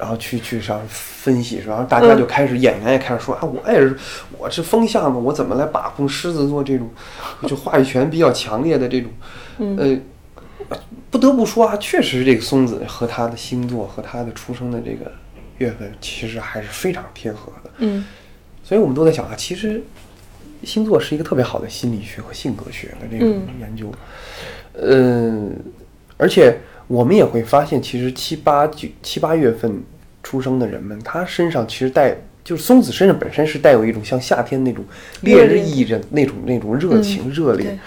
[0.01, 3.95] 然后去去上分析，然后大家就开始演员也开始说啊，我也是
[4.39, 6.89] 我是风向嘛，我怎么来把控狮子座这种
[7.47, 9.11] 就话语权比较强烈的这种，
[9.77, 9.97] 呃，
[11.11, 15.13] 不得不说啊，确实这个松子和他的星座和他的出生的这个
[15.59, 18.07] 月份其实还是非常贴合的，嗯。
[18.65, 19.83] 所以我们都在想啊，其实
[20.65, 23.61] 星座是一个特别好的心理学和性格学的这种嗯。
[23.61, 23.93] 研究，
[24.75, 25.55] 嗯，
[26.17, 26.57] 而且
[26.91, 29.81] 我们也会发现，其实七八九七八月份
[30.25, 34.85] 出生的人们，他身上其实带，就是松子身上本身是带有一种像夏天那种
[35.21, 37.79] 烈日意的那种那种热情、嗯热烈，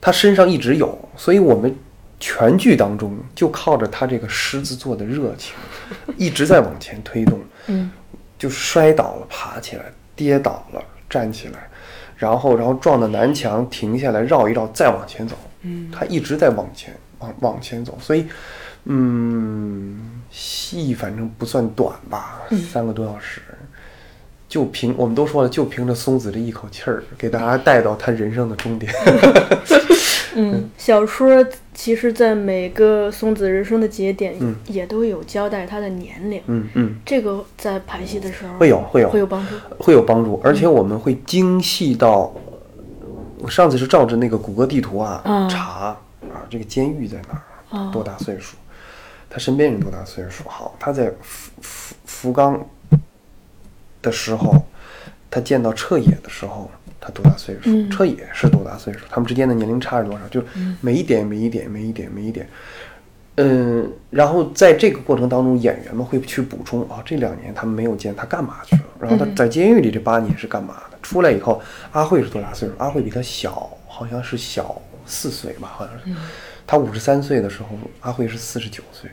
[0.00, 1.72] 他身上一直有，所以我们
[2.18, 5.54] 全剧当中就靠着他这个狮子座的热情，
[6.18, 7.38] 一直在往前推动。
[7.68, 7.88] 嗯
[8.36, 9.84] 就摔倒了，爬起来；
[10.16, 11.60] 跌倒了，站起来，
[12.16, 15.36] 然后然后撞到南墙，停下来，绕一绕，再往前走。
[15.60, 18.26] 嗯，他一直在往前，往往前走，所以，
[18.84, 23.40] 嗯，戏反正不算短吧，三个多小时。
[24.48, 28.92] 就凭我们都说了，就凭着松子这一口气儿，给大家带到他人生的终点。
[30.36, 36.42] 嗯，小说其实，在每个松子人生的节点，嗯也都有交代他的年龄。
[36.46, 39.54] 嗯嗯，这个在排戏的时候会有会有会有帮助。
[39.78, 42.30] 会有帮助，而且我们会精细到，
[43.38, 45.96] 我上次是照着那个谷歌地图啊、嗯查
[46.32, 47.42] 啊，这个监狱在哪儿，
[47.78, 48.56] 哦多大岁数，
[49.28, 52.64] 他身边人多大岁数，好，他在福福福冈
[54.00, 54.64] 的时候，
[55.30, 57.62] 他见到彻野的时候，他多大岁数？
[57.66, 59.00] 嗯彻野是多大岁数？
[59.10, 60.26] 他们之间的年龄差是多少？
[60.28, 60.42] 就
[60.80, 62.48] 每一点每一点每一点每一点。
[63.36, 68.82] 嗯，然后在这个过程当中，演员们会去补充啊，这两年他们没有见他干嘛去了？
[69.00, 70.98] 然后他在监狱里这八年是干嘛的？
[71.00, 71.58] 出来以后，
[71.92, 72.74] 阿慧是多大岁数？
[72.76, 76.20] 阿慧比他小，好像是小四岁吧，好像是。
[76.66, 77.68] 他五十三岁的时候，
[78.00, 79.10] 阿慧是四十九岁，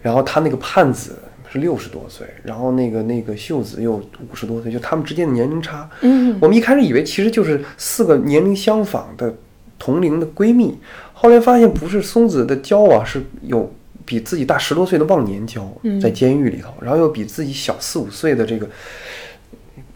[0.00, 1.18] 然后他那个盼子
[1.50, 5.90] 是六十多岁，然后那个那个秀子又五十多岁，就他们之间的年龄差。
[6.02, 9.34] 嗯我们一开始以为其实就是四个年龄相仿的
[9.78, 10.78] 同龄的闺蜜，
[11.12, 13.70] 后来发现不是，松子的交往是有
[14.04, 15.68] 比自己大十多岁的忘年交，
[16.00, 18.68] 在监狱里头，然后又比自己小四五岁的这个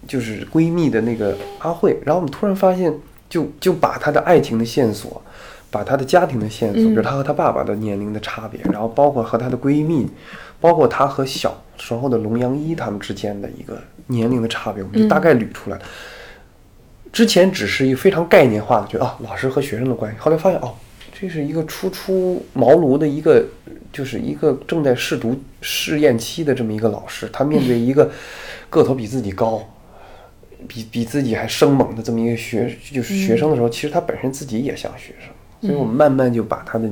[0.08, 2.92] 就是闺蜜的那个阿慧，然后我们突然发现，
[3.30, 5.22] 就就把他的爱情的线索。
[5.72, 10.04] 把他的家庭的线索，比如她和她爸爸的年龄的差别，然后包括和她的闺蜜，
[10.60, 15.82] 包括她和小时候的龙阳一他们之间的一个年龄的差别，我们就大概捋出来了。
[17.12, 20.18] 之前只是一个非常概念化的，觉得啊，老师和学生的关系。
[20.18, 20.74] 后来发现哦，
[21.12, 23.44] 这是一个初出茅庐的一个，
[23.92, 28.10] 就是一个正在试读试验期的这么一个老师，他面对一个
[28.68, 29.62] 个头比自己高，
[30.68, 36.88] 比比自己还生猛的这么一个学，就是学生的时候，其实他本身自己也像学生，所以我们慢慢就把他的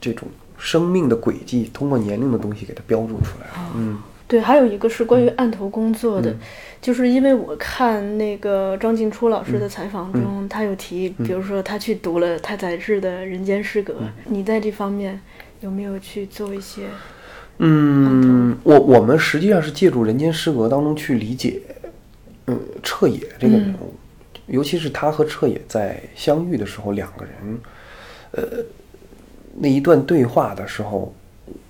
[0.00, 0.28] 这种
[0.58, 3.72] 生命的轨迹，通过年龄的东西给他标注出来了。
[3.74, 3.98] 嗯
[4.28, 6.38] 对，还有一个是关于案头工作的，嗯
[6.82, 15.20] 就是因为我看那个张静初老师嗯的采访中，他有提，比如说他去读了太宰治的《人间失格》，嗯你在这方面
[15.60, 16.86] 有没有去做一些？
[17.58, 21.62] 嗯，我我们实际上是借助《人间失格》当中去理解，
[22.46, 23.94] 嗯，彻野这个人物，
[24.46, 27.58] 尤其是他和彻野在相遇的时候，两个人，
[28.32, 28.64] 呃，
[29.56, 31.12] 那一段对话的时候，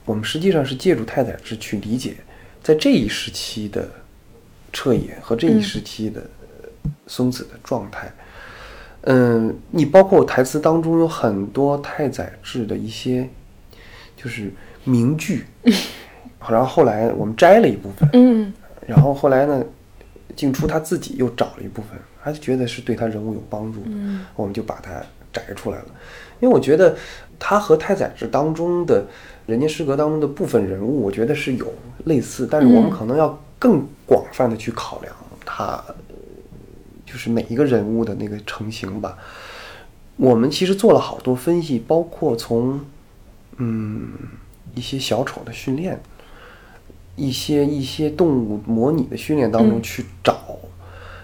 [0.05, 2.15] 我们实际上是借助太宰治去理解，
[2.63, 3.89] 在这一时期的
[4.73, 8.13] 彻野和这一时期的呃松子的状态。
[9.09, 13.27] 嗯，你包括台词当中有很多太宰治的一些，
[14.17, 14.53] 就是
[14.85, 15.45] 名句，
[16.51, 18.53] 然后后来我们摘了一部分，嗯。
[18.87, 19.65] 然后后来呢，
[20.35, 21.91] 静初他自己又找了一部分，
[22.23, 25.03] 他就觉得是对他人物有帮助的，嗯我们就把它
[25.33, 25.87] 摘出来了。
[26.41, 26.97] 因为我觉得
[27.39, 29.03] 他和太宰治当中的
[29.47, 31.73] 《人间失格》当中的部分人物，我觉得是有
[32.05, 35.15] 类似，但是我们嗯可能要更广泛的去考量
[35.45, 35.83] 他，
[37.07, 39.17] 就是每一个人物的那个成型吧。
[40.17, 42.81] 我们其实做了好多分析，包括从
[43.57, 44.13] 嗯
[44.75, 45.99] 一些小丑的训练，
[47.17, 49.83] 一些一些动物模拟的训练当中嗯。
[49.83, 50.59] 去找，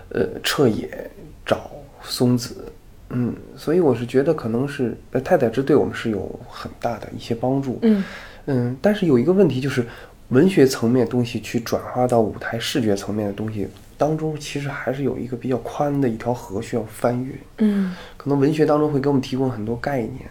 [0.09, 1.11] 呃，彻野
[1.47, 1.70] 找
[2.03, 2.64] 松子，
[3.11, 8.03] 嗯，所以我是觉得可能是呃太宰治对我们是有很大的一些帮助，嗯。
[8.47, 9.86] 嗯，但是有一个问题就是，
[10.30, 17.34] 文学层面东西去转化到舞台视觉层面的东西当中，其实还是有一个比较宽的一条河需要翻越。
[17.59, 17.95] 嗯。
[18.16, 20.28] 可能文学当中会给我们提供很多概念、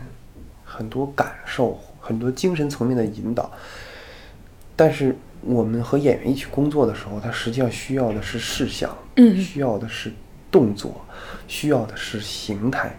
[0.65, 3.49] 很多感受、很多精神层面的引导，
[4.75, 9.35] 但是我们和演员一起工作的时候，他实际上需要的是事项，嗯。
[9.37, 10.11] 需要的是
[10.51, 11.05] 动作，
[11.47, 12.95] 需要的是形态。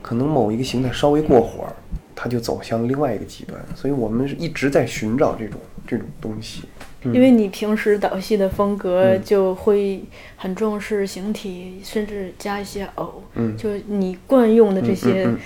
[0.00, 1.72] 可能某一个形态稍微过火儿，
[2.14, 6.62] 它就走向另外一个极端，所以我们是一直在寻找这种这种东西。
[7.02, 9.22] 因为你平时导戏的风格嗯。
[9.22, 10.02] 就会
[10.36, 13.56] 很重视形体，甚至加一些偶，嗯。
[13.56, 15.38] 就你惯用的这些、嗯。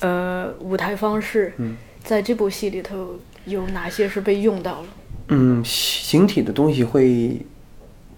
[0.00, 1.76] 呃舞台方式，嗯。
[2.02, 4.86] 在这部戏里头有哪些是被用到了？
[5.28, 7.40] 嗯，形体的东西会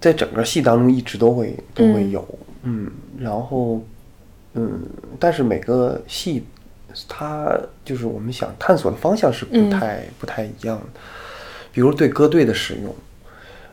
[0.00, 2.10] 在整个戏当中一直都会都会嗯。
[2.10, 3.80] 有，嗯，然后
[4.54, 4.80] 嗯，
[5.18, 6.44] 但是每个戏
[7.08, 9.70] 它就是我们想探索的方向是不嗯。
[9.70, 11.00] 太、不太一样的，
[11.72, 12.94] 比如对歌队的使用，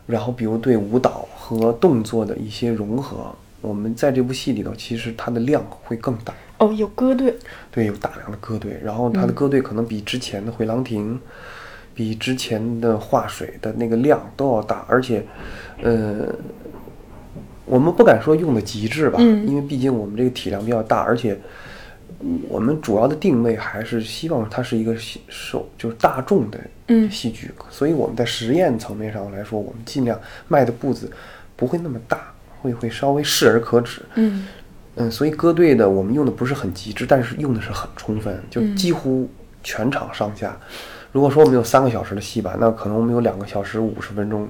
[0.05, 6.33] 然后比如对舞蹈和动作的一些融合，我们在这部戏里头，其实它的量会更大。
[6.59, 7.35] 哦，有歌队，
[7.71, 11.19] 对，有大量的歌队，然后它的歌队可能比之前的回廊亭，
[11.93, 15.23] 比之前的化水的那个量都要大，而且，
[15.81, 16.27] 呃，
[17.65, 21.39] 我们不敢说用的极致吧，嗯因为毕竟我们这个体量比较大，而且
[22.47, 31.11] 我们主要的定位还是希望它是一个戏受就是大众的嗯戏剧，所以我们在实验层面上来说，我们尽量迈的步子
[31.55, 34.01] 不会那么大，会会稍微适而可止。
[34.15, 34.47] 嗯
[34.95, 39.29] 嗯，所以歌队的我们用的不是很极致，但是用的是很充分，就嗯几乎
[39.63, 40.57] 全场上下。
[41.13, 44.49] 如果说我们有三个小时的戏吧，那可能我们有两个小时五十分钟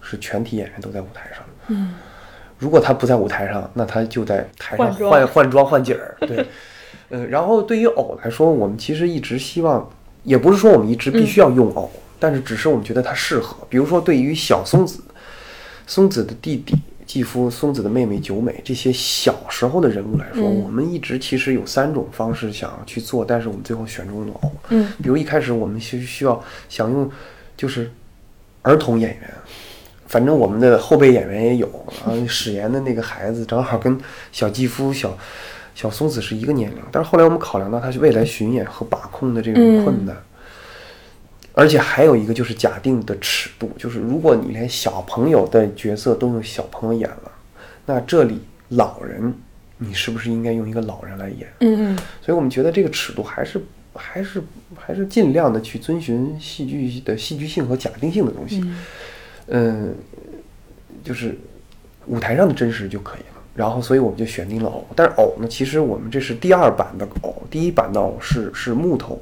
[0.00, 1.44] 是全体演员都在舞台上。
[1.66, 1.94] 嗯
[2.60, 6.16] 如果他不在舞台上，那他就在台上换装换换装换景儿。
[6.26, 6.44] 对，
[7.08, 9.88] 呃，然后对于偶来说，我们其实一直希望，
[10.24, 11.88] 也不是说我们一直必须要用偶，
[12.18, 13.56] 但是只是我们觉得它适合。
[13.68, 15.00] 比如说，对于小松子、
[15.86, 16.74] 松子的弟弟
[17.08, 24.52] 继夫、松子的妹妹久美这些小时候的人物来说，嗯我们一直其实有三种方式想要去做，但是我们最后选中了偶。
[24.68, 26.38] 嗯比如一开始我们需需要
[26.68, 27.10] 想用
[27.56, 27.90] 就是
[28.60, 29.30] 儿童演员，
[30.06, 31.66] 反正我们的后备演员也有，
[32.04, 33.98] 然后史岩的那个孩子正好跟
[34.30, 35.16] 小继夫、小
[35.74, 40.14] 小松子是一个年龄，但是后来我们考量到他未来巡演和把控的这种困难。
[41.58, 47.32] 而且还有一个就是假定的尺度，就是如果你连小朋友的角色都用小朋友演了，
[47.84, 49.34] 那这里老人，
[49.78, 51.48] 你是不是应该用一个老人来演？
[51.58, 51.98] 嗯嗯。
[52.22, 53.60] 所以我们觉得这个尺度还是
[53.92, 54.40] 还是
[54.76, 58.64] 还是尽量的去遵循戏剧的戏剧性和假定性的东西，
[59.48, 59.92] 嗯，
[61.02, 61.36] 就是
[62.06, 63.42] 舞台上的真实就可以了。
[63.56, 69.20] 然后，所以我们就选定了偶，但是偶呢，其实我们这是第二版的偶，第一版的偶是是木头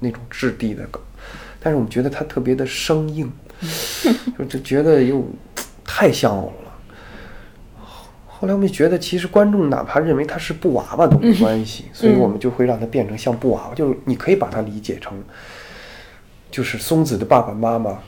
[0.00, 1.00] 那种质地的狗，
[1.60, 3.30] 但是我们觉得它特别的生硬，
[4.38, 5.22] 就 就觉得又
[5.84, 6.70] 太像偶了。
[8.26, 15.12] 后来我们觉得，其实观众哪怕认为它是布娃娃都没关系，所以我们就会让它变成像布娃娃，就是你可以把它理解成，
[16.50, 17.98] 就是松子的爸爸妈妈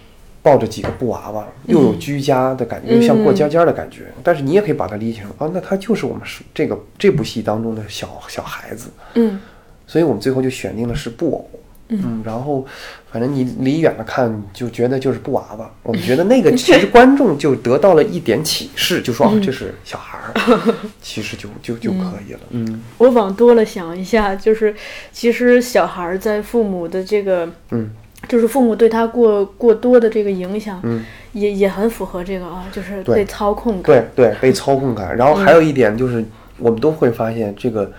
[0.40, 4.06] 抱着几个布娃娃，又有居家的感觉，又像过家家的感觉。
[4.22, 9.38] 但是你也可以把它理解成啊，那他就是我们是这个这部戏当中的小小孩子，嗯
[9.86, 11.50] 所以我们最后就选定了是布偶。
[11.92, 12.66] 嗯，然后
[13.10, 20.32] 反正你离远了看就觉得就是布娃娃， 我们觉得那个其实观众就得到了一点启示，就说啊这是小孩儿，
[21.00, 22.40] 其实就就就可以了。
[22.50, 22.82] 嗯。
[22.98, 24.74] 我往多了想一下，就是
[25.12, 27.90] 其实小孩儿在父母的这个，嗯。
[28.28, 34.08] 就是父母对他过过多的这个影响，嗯，也也很符合这个啊，就是被操控感。
[34.14, 35.16] 对对，被操控感。
[35.16, 36.24] 然后还有一点就是，
[36.58, 37.90] 我们都会发现这个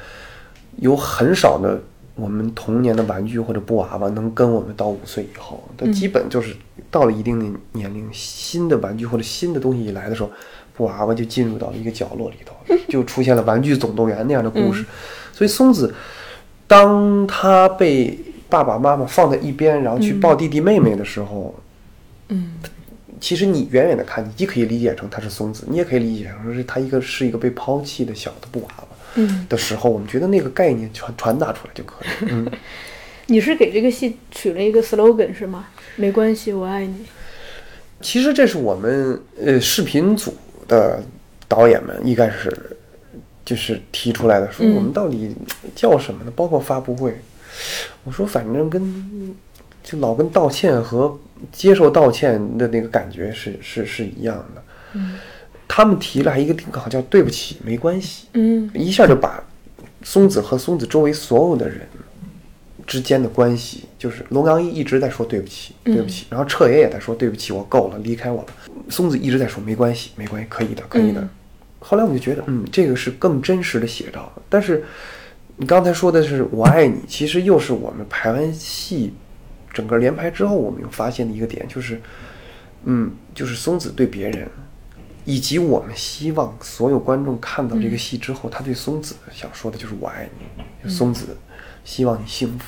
[0.78, 1.78] 有很少的
[2.16, 6.56] 我们童年的玩具或者布娃娃能跟我们到五岁以后，它基本就是
[6.92, 10.30] 到了一定的年龄，新的玩具或者新的东西一来的时候，
[10.76, 12.56] 布娃娃就进入到了一个角落里头，
[12.88, 14.86] 就出现了《玩具总动员》那样的故事。
[15.32, 15.94] 所以松子，
[16.68, 18.18] 当他被
[18.50, 21.56] 爸爸妈妈放在一边，然后去抱弟弟妹妹的时候，
[22.30, 22.54] 嗯。
[23.20, 28.84] 其实你远远的看，你既可以理解成他是松子，你也可以理解成是他一个是一个被抛弃的小的布娃娃。
[28.84, 28.93] 嗯，
[29.48, 32.08] 的时候，我们觉得那个概念传传达出来就可以。
[32.32, 32.52] 嗯，
[33.28, 35.68] 你是给这个戏取了一个 slogan 是吗？
[35.96, 37.06] 没关系，我爱你。
[38.02, 40.36] 其实这是我们呃视频组
[40.68, 41.02] 的
[41.48, 42.52] 导演们一开始
[43.46, 45.36] 就是提出来的，说嗯我们到底
[45.76, 46.32] 叫什么呢？
[46.36, 47.18] 包括发布会，
[48.04, 49.34] 我说反正跟
[49.84, 51.18] 就老跟道歉和
[51.52, 54.64] 接受道歉的那个感觉是是是一样的。
[54.94, 55.20] 嗯
[55.76, 59.44] 他们提了还一个定稿叫“对不起，没关系”，嗯一下就把
[60.04, 61.82] 松子和松子周围所有的人
[62.86, 68.48] 之间的关系，就是龙阳一一直在说对不起，对不起，然后彻爷也在说对不起，我够了，离开我了。
[68.88, 71.20] 松子一直在说没关系，没关系，可以的，可以的。
[71.22, 71.30] 嗯
[71.80, 74.32] 后来我就觉得，嗯，这个是更真实的写照。
[74.48, 74.86] 但是
[75.58, 79.12] 你刚才说的是我爱你，其实又是我们排完戏，
[79.74, 82.00] 整个连排之后，我们又发现的一个点，就是，
[82.86, 84.48] 嗯，就是松子对别人。
[85.26, 90.30] 以及我们希望所有观众看到这个戏之后，他对松子想说的就是“我爱
[90.84, 91.38] 你”，松子
[91.84, 92.66] 希望你幸福。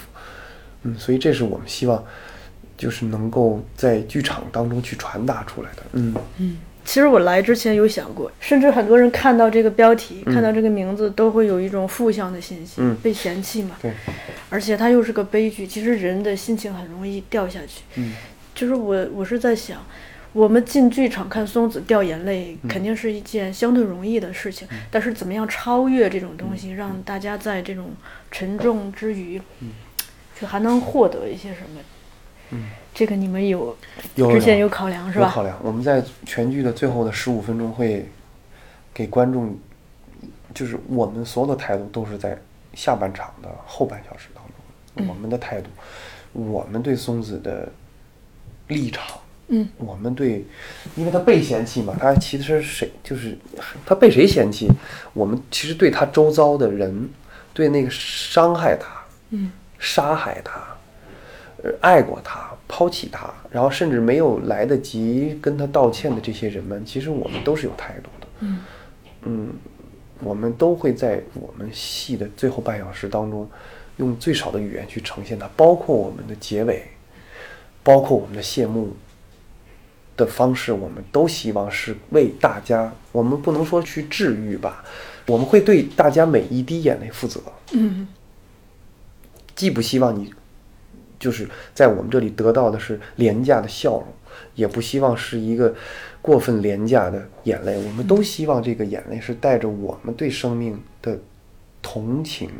[0.83, 2.03] 嗯，所以这是我们希望，
[2.77, 5.83] 就是能够在剧场当中去传达出来的。
[5.93, 13.75] 嗯嗯其实我来之前有想过，甚至很多人看到这个标题、看到这个名字，都会有一种负向的信息，嗯被嫌弃嘛。
[13.81, 13.91] 对，
[14.51, 17.81] 而且它又是个悲剧，其实人的心情很容易掉下去。
[17.95, 18.13] 嗯
[18.53, 19.83] 就是我我是在想，
[20.35, 24.67] 我们进剧场看松子掉眼泪，嗯肯定是一件相对容易的事情。
[24.91, 27.91] 但是怎么样超越这种东西，让大家在这种
[28.29, 29.71] 沉重之余，嗯
[30.37, 31.79] 却还能获得一些什么？
[32.49, 33.77] 嗯，这个你们有
[34.15, 35.25] 有之前有考量是吧？
[35.25, 35.57] 有考量。
[35.63, 38.05] 我们在全剧的最后的十五分钟会
[38.93, 39.57] 给观众，
[40.53, 42.37] 就是我们所有的态度都是在
[42.73, 44.43] 下半场的后半小时当
[44.97, 45.69] 中，我们的态度，
[46.33, 47.71] 我们对松子的
[48.67, 49.17] 立场，
[49.47, 50.43] 嗯，我们对，
[50.95, 53.37] 因为他被嫌弃嘛，他其实谁就是
[53.85, 54.69] 他被谁嫌弃，
[55.13, 57.09] 我们其实对他周遭的人，
[57.53, 58.87] 对那个伤害他，
[59.29, 60.59] 嗯，杀害他，
[61.63, 68.27] 呃，爱过他，抛弃他，然后甚至没有来得及跟他道歉的这些人们，其实我们都是有态度的。
[68.39, 68.59] 嗯。
[69.27, 69.49] 嗯，
[70.19, 73.49] 我们都会在我们戏的最后半小时当中，
[73.97, 76.83] 用最少的语言去呈现它，包括我们的结尾，
[77.81, 78.95] 包括我们的谢幕
[80.17, 84.83] 的方式，我们都希望是为大家，我们不能说去治愈吧，
[85.27, 87.41] 我们会对大家每一滴眼泪负责。
[87.73, 88.07] 嗯
[89.55, 90.33] 既不希望你
[91.17, 94.05] 就是在我们这里得到的是廉价的笑容，
[94.55, 95.73] 也不希望是一个
[96.21, 97.77] 过分廉价的眼泪。
[97.77, 101.17] 我们都希望这个眼泪是带着我们对生命的
[101.81, 102.51] 同情、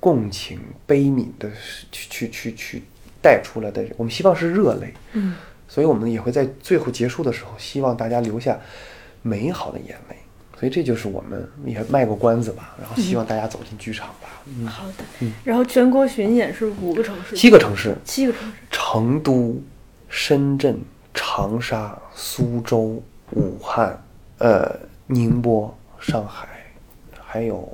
[0.00, 1.50] 共情、悲悯的
[1.90, 2.82] 去去去去
[3.20, 3.84] 带出来的。
[3.98, 5.34] 我们希望是热泪，嗯
[5.72, 8.60] 所以我们也会在最后结束的时候，希望大家留下
[9.22, 10.16] 美好的眼泪。
[10.60, 14.28] 所以这就是我们也卖个关子吧，然后希望大家走进剧场吧。
[14.44, 15.26] 嗯，好的。
[15.42, 18.56] 然后全国巡演是五个城市，七个城市，七个城市。
[18.70, 19.58] 成都、
[20.10, 20.78] 深圳、
[21.14, 23.98] 长沙、苏州、武汉、
[24.36, 26.46] 呃宁波、上海，
[27.18, 27.66] 还有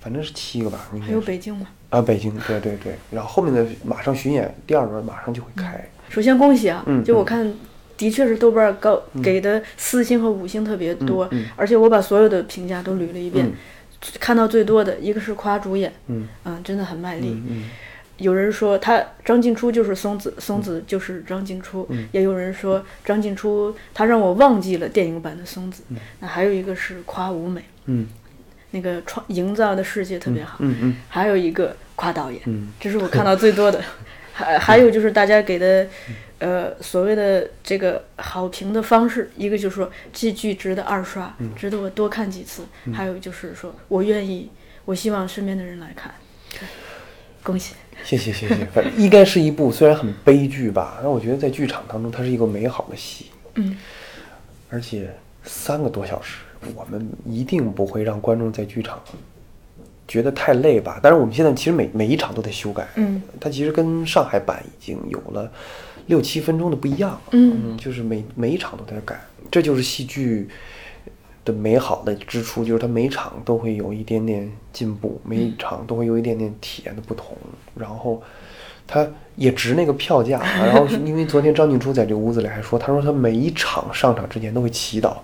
[0.00, 1.66] 反正是七个吧，应该还有北京吗？
[1.88, 2.94] 啊，北京，对对对。
[3.10, 5.82] 然后后面的马上巡演，第二轮马上就会开。
[6.10, 6.82] 首先恭喜啊！
[6.86, 7.50] 嗯就我看，
[7.96, 13.52] 的确是豆瓣高、给的四星和五星特别多，嗯嗯而且我把所有的评价都捋了一遍，嗯
[14.18, 16.26] 看到最多的一个是夸主演，嗯
[16.64, 17.40] 真的很卖力。
[18.16, 25.82] 有人说他张静初就是松子，松子就是张静初，嗯也有人说张静初他让我忘记了电影版的松子。
[26.18, 28.08] 那还有一个是夸舞美，嗯
[28.72, 30.56] 那个创营造的世界特别好。
[30.60, 33.80] 嗯嗯还有一个夸导演，嗯这是我看到最多的。
[34.40, 35.86] 还还有就是大家给的，
[36.38, 42.62] 呃，所谓的这个好评的方式，一个就是说这剧值得二刷，嗯值得我多看几次；
[42.92, 44.50] 还有就是说我愿意，
[44.84, 46.12] 我希望身边的人来看。
[46.50, 46.60] 对
[47.42, 47.74] 恭喜！
[48.02, 53.26] 谢谢谢谢，反正应该是一部虽然很悲剧吧，但我觉得在剧场当中它是一个美好的戏。
[53.54, 53.76] 嗯
[54.70, 55.10] 而且
[55.44, 56.38] 三个多小时，
[56.74, 59.02] 我们一定不会让观众在剧场
[60.10, 60.98] 觉得太累吧。
[61.02, 65.50] 但是我们现在其实每每一场都在修改，嗯，它其实跟上海版已经有了
[66.06, 67.78] 六七分钟的不一样，嗯。
[67.78, 69.18] 就是每每一场都在改，
[69.50, 70.48] 这就是戏剧
[71.44, 77.36] 的美好的之处，就是它每场都会有一点点进步，每一场都会有一点点体验的不同，
[77.74, 78.20] 然后。
[78.92, 79.06] 它
[79.36, 85.18] 也值那个票价， 然后因为昨天张静初在这个屋子里还说，他说他每一场上场之前都会祈祷，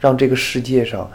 [0.00, 1.10] 让这个世界上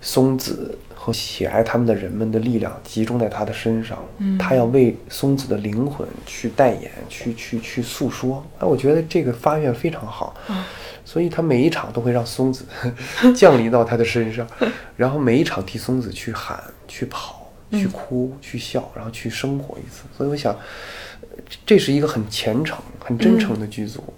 [0.00, 3.98] 松子和喜爱他们的人们的力量集中在他的身上，
[4.38, 8.42] 他要为松子的灵魂去代言，去去去诉说。
[8.58, 10.34] 哎，我觉得这个发愿非常好，
[11.04, 12.64] 所以他每一场都会让松子
[13.36, 14.46] 降临到他的身上，
[14.96, 20.04] 然后每一场替松子去喊、去跑、去哭、去笑，然后去生活一次。
[20.16, 21.28] 所以我想，呃
[21.66, 24.02] 这是一个很虔诚、很真诚的剧组。
[24.08, 24.14] 嗯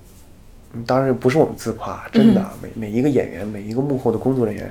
[0.87, 4.71] 当然不是我们自夸，真的啊，每每一个演员，每一个幕后的工作人员，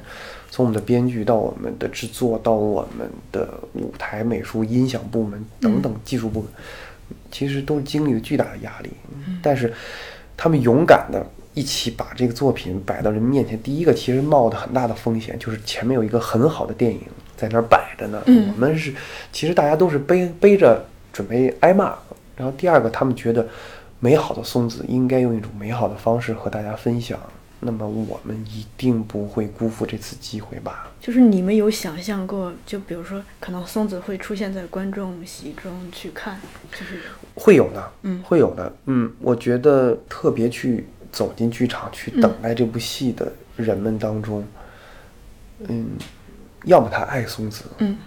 [0.55, 6.49] 从我们的编剧到我们的制作，到我们的舞台美术、音响部门等等技术部门，
[7.29, 8.89] 其实都是经历了巨大的压力。
[9.43, 9.73] 但是
[10.37, 11.21] 他们勇敢的
[11.53, 13.61] 一起把这个作品摆到人们面前。
[13.61, 17.01] 第一个，其实冒的很大的风险，就是前面有一个很好的电影
[17.35, 18.23] 在那儿摆着呢。
[18.27, 18.93] 嗯我们是，
[19.33, 21.93] 其实大家都是背背着准备挨骂。
[22.37, 23.45] 然后第二个，他们觉得
[23.99, 27.19] 美好的松子应该用一种美好的方式和大家分享。
[27.65, 30.91] 那么我们一定不会辜负这次机会吧？
[31.01, 36.39] 就是你们有想象过，就比如说，可能松子会出现在观众席中去看，
[36.71, 37.01] 就是
[37.33, 44.45] 会有的，嗯会有的，嗯，我觉得特别去走进剧场去等待这部戏的人们当中，
[45.59, 45.89] 嗯，
[46.65, 47.97] 要么他爱松子，嗯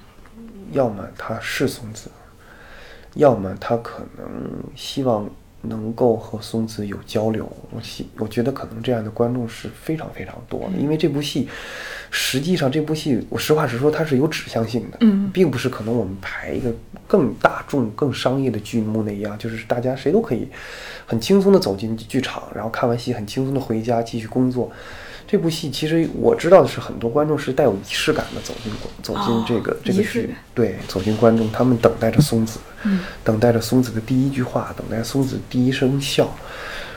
[0.73, 2.11] 要么他是松子，
[3.15, 4.27] 要么他可能
[4.77, 5.29] 希望
[5.63, 7.51] 能够和松子有交流。
[7.71, 11.49] 我希我觉得可能这样的观众是非常非常多的，因为这部戏
[12.11, 16.73] 实际上这部戏，我实话实说，它是有指向性的，嗯并不是可能我们排一个
[17.07, 20.49] 更大众、更商业的剧目那样，就是大家谁都可以
[21.07, 24.71] 很轻松的走进剧场，然后看完戏很轻松的回家继续工作。
[25.31, 28.73] 这部戏其实我知道的是，很多观众是带有仪式感的走进
[29.03, 33.01] 走进这个、哦这个剧对，走进观众，他们等待着松子，嗯。
[33.23, 36.35] 等待着松子的第一句话，等待松子第一声笑，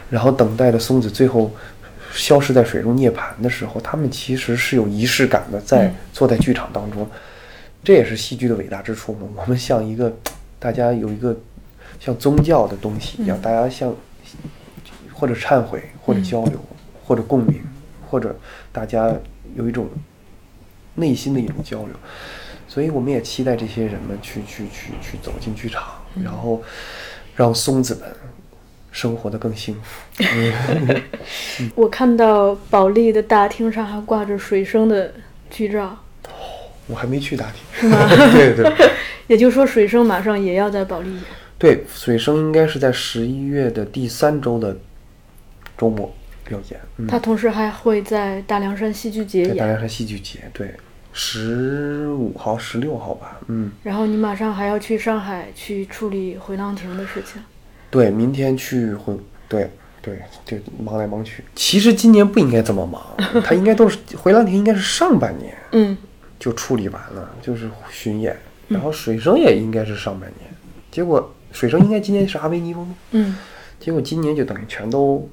[0.10, 1.52] 然后等待着松子最后
[2.14, 7.06] 消失在水中涅槃的时候，他们其实是有仪式感的，在嗯坐在剧场当中，
[7.84, 9.28] 这也是戏剧的伟大之处嘛。
[9.36, 10.10] 我们像一个
[10.58, 11.38] 大家有一个
[12.00, 13.94] 像宗教的东西一样，嗯大家像
[15.12, 16.58] 或者忏悔，或者交流，
[17.06, 17.62] 或者共鸣，
[18.12, 18.38] 或者
[18.72, 19.12] 大家
[19.56, 19.90] 有一种
[20.96, 21.90] 内心的一种交流。
[22.68, 25.84] 所以我们也期待这些人们去去去去走进剧场，
[26.24, 26.62] 然后
[27.36, 28.04] 让松子们
[28.92, 30.24] 生活的更幸福。
[31.76, 35.14] 我看到保利的大厅上还挂着水生的
[35.50, 35.98] 剧照，
[36.88, 38.08] 我还没去大厅，是吗？
[38.32, 38.72] 对对
[39.28, 41.22] 也就是说，水生马上也要在保利演。
[41.58, 44.78] 对，水生应该是在十一月的第三周的
[45.78, 46.14] 周末
[46.54, 46.80] 要演。
[46.98, 50.74] 嗯，他同时还会在大凉山戏剧节演，大凉山戏剧节，对，
[51.14, 53.40] 十五号、十六号吧。
[53.48, 57.42] 嗯，然后你马上还要去上海去处理回浪亭的事情。
[57.90, 59.18] 对，明天去回，
[59.50, 59.70] 对
[60.02, 61.44] 对就，忙来忙去。
[61.56, 63.02] 其实今年不应该这么忙，
[63.44, 65.98] 他应该都是回廊亭，应该是上半年 嗯
[66.40, 68.36] 就处理完了，就是巡演。
[68.68, 70.50] 然后水生也应该是上半年，
[70.90, 73.36] 结果水生应该今年是阿维尼翁，嗯
[73.78, 75.30] 结果今年就等于全都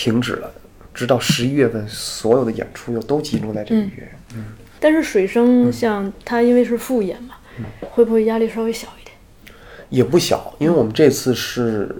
[0.00, 0.50] 停止了，
[0.94, 4.10] 直到十一月份，所有的演出又都集中在这个月。
[4.34, 4.46] 嗯，
[4.80, 7.34] 但是水生像他因为是复演嘛，
[7.90, 9.14] 会不会压力稍微小一点？
[9.90, 11.94] 也不小，因为我们这次是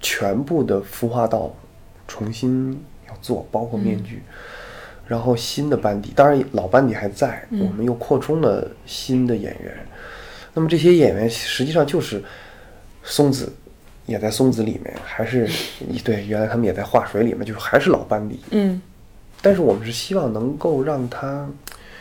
[0.00, 1.54] 全部的孵化道
[2.08, 2.72] 重新
[3.08, 4.20] 要做，包括面具，
[5.06, 9.86] 然后新的班底，当然老班底还在，我们又扩充了新的演员。
[10.54, 12.20] 那么这些演员实际上就是
[13.04, 13.52] 松子，
[14.08, 15.48] 也在松子里面，还是
[16.02, 18.40] 对，原来他们也在化水里面，就是还是老班底。
[18.50, 18.82] 嗯
[19.40, 21.48] 但是我们是希望能够让它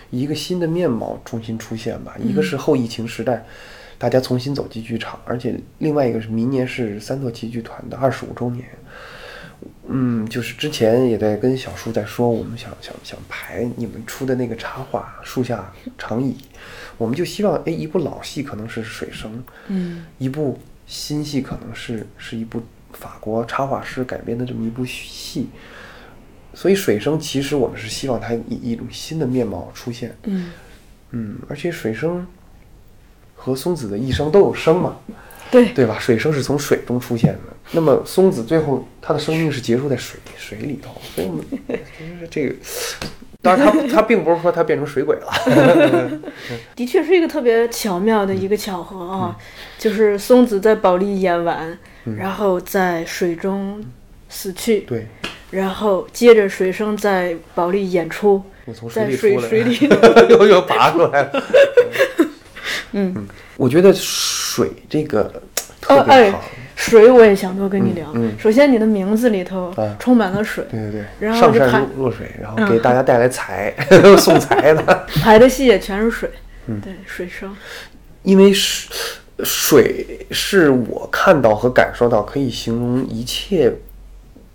[0.10, 2.16] 一个新的面貌重新出现吧。
[2.20, 3.46] 一个是后疫情时代，
[4.00, 8.66] 大家重新走进剧场，而且另外一个是明年是三特旗剧团的二十五周年。
[9.88, 16.32] 嗯，就是之前也在跟小叔在说，我们想想想排你们出的那个插画《树下长椅》，
[16.98, 22.62] 我们就希望，哎，一部老戏可能是水生，嗯一部新戏可能是是一部
[22.94, 25.50] 法国插画师改编的这么一部戏，
[26.54, 30.52] 所以水生其实我们是希望它以一种新的面貌出现，嗯，
[31.12, 32.26] 嗯，而且水生
[33.36, 34.96] 和松子的一生都有生嘛，
[35.52, 36.00] 对，对吧？
[36.00, 37.40] 水生是从水中出现的，
[37.74, 41.76] 那么松子最后他的生命是结束在水水里头，所以我们就
[42.06, 42.56] 是这个，
[43.42, 46.22] 当然他他并不是说他变成水鬼了，
[46.76, 49.38] 的确是一个特别巧妙的一个巧合啊，
[49.78, 51.78] 就是松子在保利演完，
[52.18, 53.84] 然后在水中
[54.30, 55.08] 死去，对，
[55.52, 59.78] 然后接着水生在保利演出，我从水在水水里，
[60.30, 61.44] 又又拔出来了。
[62.94, 65.24] 嗯，我觉得水这个
[65.82, 66.44] 特哦哎别好，
[66.76, 68.10] 水我也想多跟你聊。
[68.14, 68.40] 嗯嗯。
[68.40, 69.96] 首先，你的名字里头啊。
[70.00, 72.70] 充满了水，对对对，然后上善这排若若水，然后嗯。
[72.70, 73.74] 给大家带来财，
[74.18, 75.06] 送财的。
[75.22, 76.30] 排的戏也全是水，
[76.68, 76.80] 嗯。
[76.80, 77.56] 对，水生，
[78.24, 78.90] 因为水
[79.44, 83.74] 水是我看到和感受到可以形容一切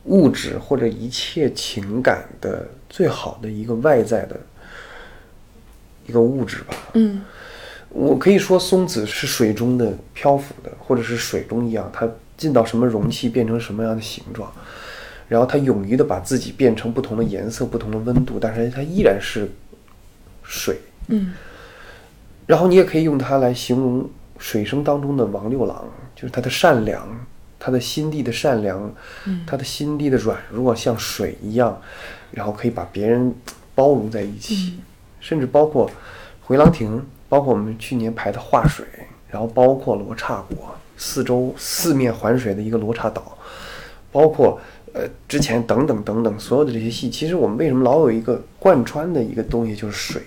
[0.05, 4.41] 物质或者一切情感的最好的一个外在的
[6.07, 6.75] 一个物质吧。
[6.95, 7.23] 嗯
[7.95, 12.09] 我可以说松子是水中的漂浮的，或者是水中一样，它
[12.39, 14.51] 进到什么容器变成什么样的形状，
[15.29, 19.47] 然后它勇于的把自己变成不同的颜色、不同的温度，但是它依然是
[20.43, 20.79] 水。
[21.09, 21.35] 嗯
[22.47, 24.09] 然后你也可以用它来形容
[24.39, 27.09] 水生当中的王六郎，就是他的善良，
[27.59, 28.93] 他的心地的善良，
[29.47, 31.81] 他的心地的软弱，像水一样，
[32.31, 33.35] 然后可以把别人
[33.75, 34.79] 包容在一起，
[35.21, 35.91] 甚至包括
[36.43, 38.85] 回廊亭，包括我们去年排的画水，
[39.29, 43.39] 然后包括罗刹国四周四面环水的一个罗刹岛，
[44.11, 44.61] 包括
[44.93, 50.23] 呃之前等等等等所有的这些戏，其实我们为什么老有一个贯穿的一个东西，就是水，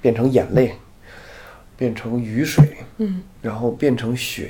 [0.00, 0.74] 变成眼泪，
[1.76, 3.22] 变成雨水，嗯。
[3.42, 4.48] 然后变成雪，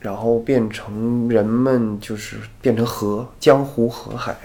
[0.00, 4.36] 然后变成人们就是变成河、江湖、河海，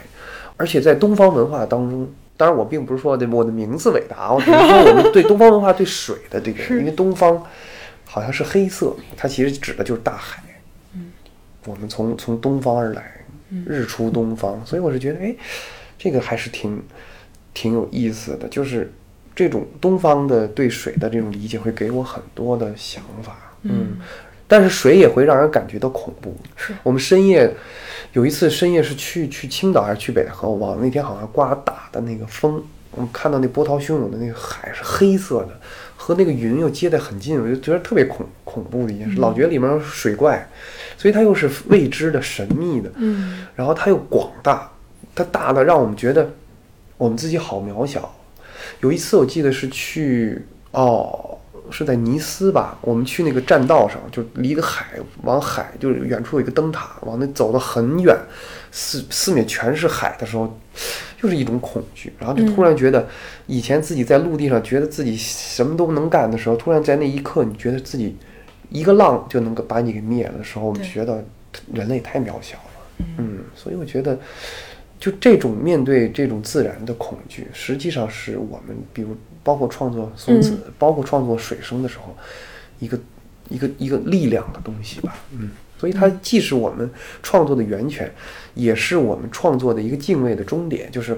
[0.56, 7.44] 而且在东方文化当中，当然我并不是说的我的名字伟大，我只是说我们对东方文化对水的这个，因为东方
[8.06, 10.44] 好像是黑色，它其实指的就是大海。
[11.66, 13.26] 我们从从东方而来，
[13.66, 15.36] 日出东方，所以我是觉得，哎，
[15.98, 16.82] 这个还是挺
[17.54, 18.94] 挺有意思的，就是
[19.38, 23.38] 这种东方的对水的这种理解，会给我很多的想法。
[23.62, 24.00] 嗯，
[24.48, 26.36] 但是水也会让人感觉到恐怖。
[26.56, 27.54] 是我们深夜
[28.14, 30.80] 有一次深夜是去去青岛还是去北戴河，我忘了。
[30.82, 35.50] 那天好像刮大的那个风，我们看到那波涛汹涌的那个海是黑色的，
[35.96, 39.20] 和那个云又接得很近，我就觉得特别恐恐怖的一件事。
[39.20, 40.50] 老觉得里面有水怪，
[40.98, 44.72] 所以它又是未知的、神秘的，嗯然后它又广大，
[45.14, 46.28] 它大的让我们觉得
[46.98, 48.12] 我们自己好渺小。
[48.82, 51.38] 有一次我记得是去哦，
[51.72, 54.86] 是在尼斯吧，我们去那个栈道上，就离个海
[55.24, 58.16] 往海，就是远处有一个灯塔，往那走得很远，
[58.72, 60.60] 四四面全是海的时候，
[61.22, 63.08] 又是一种恐惧，然后就突然觉得
[63.48, 68.16] 以前自己在陆地上觉得自己什么都能干的时候，突然在那一刻，你觉得自己
[68.70, 71.26] 一个浪就能够把你给灭了的时候，我们觉得
[71.74, 72.64] 人类太渺小了。
[73.18, 74.18] 嗯，所以我觉得，
[75.00, 82.16] 就这种面对这种自然的恐惧，实际上是我们，比如包括创作松子，包括创作水生的时候，
[82.80, 83.00] 一个
[83.48, 85.16] 一个一个力量的东西吧。
[85.32, 86.90] 嗯，所以它既是我们
[87.22, 88.12] 创作的源泉，
[88.56, 90.92] 也是我们创作的一个敬畏的终点。
[90.92, 91.16] 就是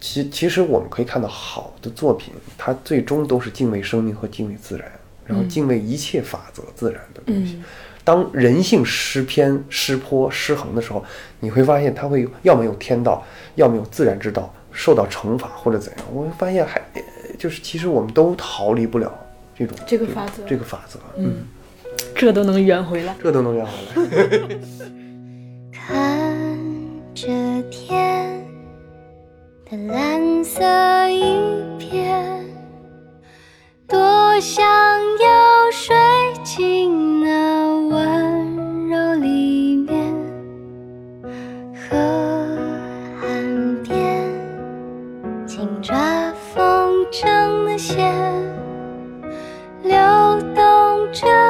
[0.00, 4.92] 其其实我们可以看到，好的作品，它最终都是敬畏生命和敬畏自然，
[5.24, 7.54] 然后敬畏一切法则、自然的东西。
[7.54, 7.64] 嗯
[8.08, 11.04] 当人性失偏、失坡、失衡的时候，
[11.40, 13.22] 你会发现它会要么有天道，
[13.56, 16.06] 要么有自然之道，受到惩罚或者怎样。
[16.10, 17.02] 我会发现还呃
[17.38, 19.12] 就是其实我们都逃离不了
[19.54, 21.44] 这种这个法则这个法则，嗯，
[22.14, 23.14] 这都能圆回来。
[23.22, 23.72] 这都能圆回
[24.06, 24.58] 来。
[25.70, 26.34] 看
[27.14, 27.28] 着
[27.70, 28.42] 天
[29.70, 30.64] 的蓝色
[31.10, 31.42] 一
[31.78, 32.42] 片，
[33.86, 35.94] 多想要睡
[36.42, 37.67] 进那
[47.88, 48.14] 线，
[49.82, 49.96] 流
[50.54, 51.47] 动着